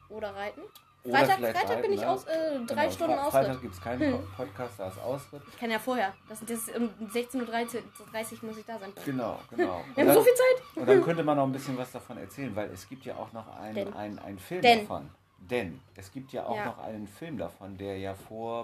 [0.08, 0.62] Oder reiten.
[1.02, 2.08] Freitag, Freitag reiten, bin ich ne?
[2.08, 3.32] aus, äh, drei genau, Stunden Fre Ausritt.
[3.32, 4.26] Freitag gibt es keinen hm.
[4.36, 5.42] Podcast, da ist Ausritt.
[5.48, 6.14] Ich kann ja vorher.
[6.28, 8.92] Das, das um 16.30 Uhr muss ich da sein.
[9.04, 9.84] Genau, genau.
[9.94, 10.76] Wir haben so viel Zeit.
[10.76, 13.32] Und dann könnte man noch ein bisschen was davon erzählen, weil es gibt ja auch
[13.32, 14.80] noch einen, einen, einen Film Denn.
[14.80, 15.10] davon.
[15.38, 16.66] Denn es gibt ja auch ja.
[16.66, 18.62] noch einen Film davon, der ja vor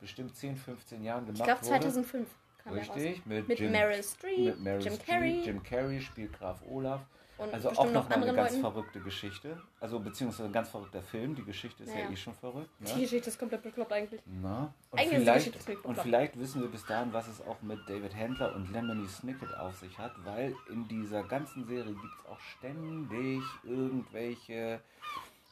[0.00, 1.50] bestimmt 10, 15 Jahren gemacht wurde.
[1.50, 2.28] Ich glaube 2005
[2.64, 5.40] kam Richtig, mit, mit Jim, Meryl Streep, mit Meryl Jim Streep, Carrey.
[5.44, 7.02] Jim Carrey spielt Graf Olaf.
[7.40, 8.60] Und also auch noch mal eine ganz Leuten.
[8.60, 9.58] verrückte Geschichte.
[9.80, 11.34] Also beziehungsweise ein ganz verrückter Film.
[11.34, 12.04] Die Geschichte ist naja.
[12.04, 12.68] ja eh schon verrückt.
[12.80, 12.90] Ne?
[12.94, 14.20] Die Geschichte ist komplett bekloppt eigentlich.
[14.26, 14.74] Na?
[14.90, 18.54] Und, eigentlich vielleicht, und vielleicht wissen wir bis dahin, was es auch mit David Handler
[18.54, 23.42] und Lemony Snicket auf sich hat, weil in dieser ganzen Serie gibt es auch ständig
[23.64, 24.80] irgendwelche,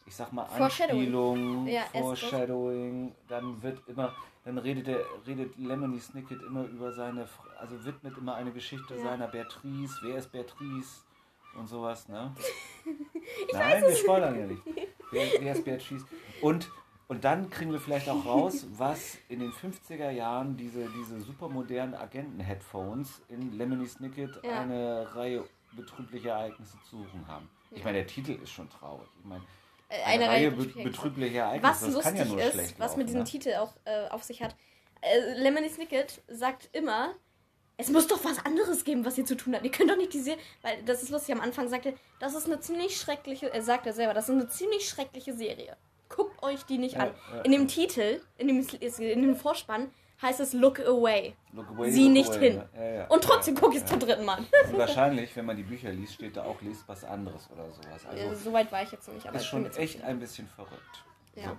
[0.04, 3.14] ich sag mal, Anspielungen, ja, Foreshadowing.
[3.28, 4.14] Dann wird immer,
[4.44, 7.26] dann redet, der, redet Lemony Snicket immer über seine,
[7.58, 9.04] also widmet immer eine Geschichte ja.
[9.04, 9.96] seiner Beatrice.
[10.02, 11.07] Wer ist Beatrice?
[11.56, 12.34] Und sowas, ne?
[13.52, 14.62] Nein, wir spoilern ja nicht.
[15.10, 16.04] Wer, wer ist Beatrice?
[16.40, 16.70] Und,
[17.08, 21.94] und dann kriegen wir vielleicht auch raus, was in den 50er Jahren diese, diese supermodernen
[21.94, 24.60] Agenten-Headphones in Lemony Snicket ja.
[24.60, 27.48] eine Reihe betrüblicher Ereignisse zu suchen haben.
[27.70, 29.08] Ich meine, der Titel ist schon traurig.
[29.18, 29.44] Ich meine,
[29.88, 33.08] äh, eine, Reihe betrüblicher Ereignisse, was das kann ja nur ist, schlecht Was laufen, mit
[33.08, 33.26] diesem ne?
[33.26, 34.54] Titel auch äh, auf sich hat.
[35.00, 37.14] Äh, Lemony Snicket sagt immer,
[37.80, 39.64] es muss doch was anderes geben, was ihr zu tun habt.
[39.64, 42.58] Ihr könnt doch nicht diese, weil das ist lustig, am Anfang sagte, das ist eine
[42.58, 45.76] ziemlich schreckliche, er sagt er selber, das ist eine ziemlich schreckliche Serie.
[46.08, 47.12] Guckt euch die nicht an.
[47.30, 47.68] Ja, ja, in dem ja.
[47.68, 48.66] Titel, in dem,
[48.98, 51.36] in dem Vorspann, heißt es Look Away.
[51.52, 53.04] Look away Sieh nicht away, hin.
[53.08, 54.38] Und trotzdem gucke ich es zum dritten Mal.
[54.38, 58.06] Und wahrscheinlich, wenn man die Bücher liest, steht da auch, liest was anderes oder sowas.
[58.06, 59.28] Also, so weit war ich jetzt noch nicht.
[59.28, 61.04] Aber ist schon echt ein bisschen verrückt.
[61.36, 61.50] Ja.
[61.50, 61.56] So.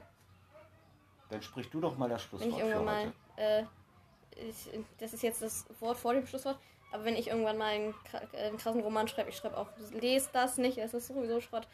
[1.30, 3.64] Dann sprich du doch mal das Schlusswort Wenn ich irgendwann mal, äh,
[4.48, 6.60] ich, das ist jetzt das Wort vor dem Schlusswort,
[6.92, 7.96] aber wenn ich irgendwann mal einen,
[8.34, 11.68] einen krassen Roman schreibe, ich schreibe auch, lest das nicht, es ist sowieso Schrott.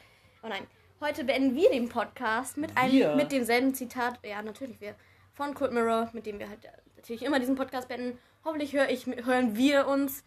[0.44, 0.68] Oh nein.
[1.02, 4.20] heute beenden wir den Podcast mit einem mit demselben Zitat.
[4.24, 4.96] Ja, natürlich wir
[5.34, 6.60] von Cold Mirror, mit dem wir halt
[6.98, 8.20] natürlich immer diesen Podcast beenden.
[8.44, 10.24] Hoffentlich hör ich, hören wir uns.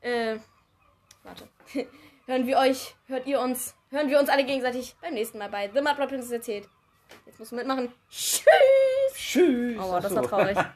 [0.00, 0.36] Äh,
[1.22, 1.48] warte.
[2.26, 5.70] hören wir euch, hört ihr uns, hören wir uns alle gegenseitig beim nächsten Mal bei
[5.72, 6.68] The Mud Princess erzählt.
[7.26, 7.92] Jetzt musst du mitmachen.
[8.08, 8.44] Tschüss!
[9.14, 9.78] Tschüss!
[9.78, 10.56] Oh, das war traurig.